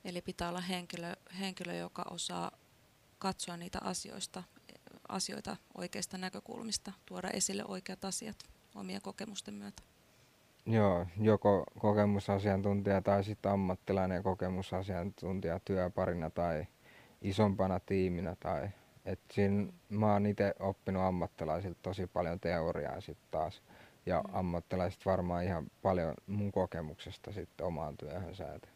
Eli 0.06 0.22
pitää 0.22 0.50
olla 0.50 0.62
henkilö, 0.62 1.14
henkilö, 1.40 1.74
joka 1.74 2.06
osaa 2.12 2.52
katsoa 3.20 3.58
niitä 3.58 3.80
asioista, 3.82 4.44
asioita 5.10 5.58
oikeista 5.78 6.18
näkökulmista, 6.18 6.94
tuoda 7.06 7.30
esille 7.30 7.64
oikeat 7.68 8.06
asiat 8.06 8.38
omien 8.76 9.02
kokemusten 9.02 9.54
myötä. 9.54 9.84
Joo, 10.66 11.06
joko 11.22 11.64
kokemusasiantuntija 11.80 13.02
tai 13.02 13.24
sitten 13.24 13.52
ammattilainen 13.52 14.24
kokemusasiantuntija 14.24 15.60
työparina 15.60 16.30
tai 16.30 16.68
isompana 17.22 17.80
tiiminä. 17.80 18.36
Tai, 18.40 18.70
et 19.06 19.20
siinä 19.32 19.74
mä 19.90 20.14
oon 20.14 20.26
itse 20.26 20.54
oppinut 20.60 21.04
ammattilaisilta 21.04 21.80
tosi 21.82 22.08
paljon 22.08 22.40
teoriaa 22.40 23.02
sitten 23.02 23.28
taas. 23.32 23.62
Ja 24.06 24.22
Mm. 24.28 24.36
ammattilaiset 24.36 25.06
varmaan 25.06 25.44
ihan 25.44 25.66
paljon 25.82 26.14
mun 26.28 26.52
kokemuksesta 26.52 27.32
sitten 27.32 27.66
omaan 27.66 27.98
työhönsä. 27.98 28.54
Et 28.54 28.70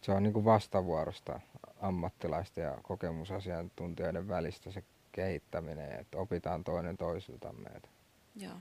se 0.00 0.12
on 0.12 0.22
niinku 0.22 0.44
vastavuorosta 0.44 1.40
ammattilaisten 1.80 2.64
ja 2.64 2.78
kokemusasiantuntijoiden 2.82 4.28
välistä 4.28 4.70
se 4.70 4.82
kehittäminen, 5.12 5.92
että 5.92 6.18
opitaan 6.18 6.64
toinen 6.64 6.96
toisiltamme. 6.96 7.70
Et 7.76 7.90
Joo. 8.36 8.54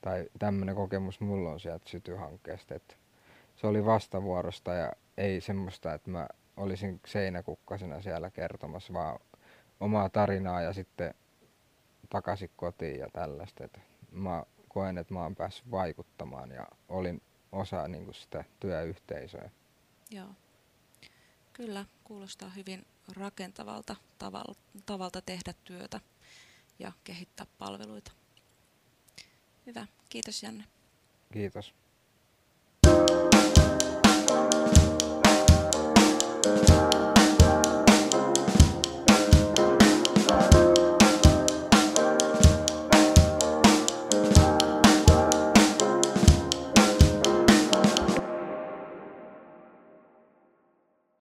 tai 0.00 0.28
tämmöinen 0.38 0.74
kokemus 0.74 1.20
mulla 1.20 1.50
on 1.50 1.60
sieltä 1.60 1.88
sytyhankkeesta, 1.88 2.74
että 2.74 2.94
se 3.56 3.66
oli 3.66 3.84
vastavuorosta 3.84 4.74
ja 4.74 4.92
ei 5.16 5.40
semmoista, 5.40 5.94
että 5.94 6.10
mä 6.10 6.28
olisin 6.56 7.00
seinäkukkasena 7.06 8.00
siellä 8.00 8.30
kertomassa, 8.30 8.92
vaan 8.92 9.18
omaa 9.80 10.08
tarinaa 10.08 10.60
ja 10.60 10.72
sitten 10.72 11.14
takaisin 12.10 12.50
kotiin 12.56 12.98
ja 12.98 13.08
tällaista. 13.12 13.64
Et 13.64 13.80
mä 14.10 14.44
koen, 14.68 14.98
että 14.98 15.14
mä 15.14 15.22
oon 15.22 15.36
päässyt 15.36 15.70
vaikuttamaan 15.70 16.50
ja 16.50 16.66
olin 16.88 17.22
osa 17.52 17.88
niin 17.88 18.04
kuin 18.04 18.14
sitä 18.14 18.44
työyhteisöä. 18.60 19.50
Joo. 20.10 20.28
Kyllä, 21.52 21.84
kuulostaa 22.04 22.48
hyvin 22.48 22.86
rakentavalta 23.16 23.96
tavalla, 24.18 24.54
tavalta 24.86 25.22
tehdä 25.22 25.54
työtä 25.64 26.00
ja 26.78 26.92
kehittää 27.04 27.46
palveluita. 27.58 28.12
Hyvä, 29.66 29.86
kiitos 30.08 30.42
Janne. 30.42 30.64
Kiitos. 31.32 31.74
Thank 34.28 34.75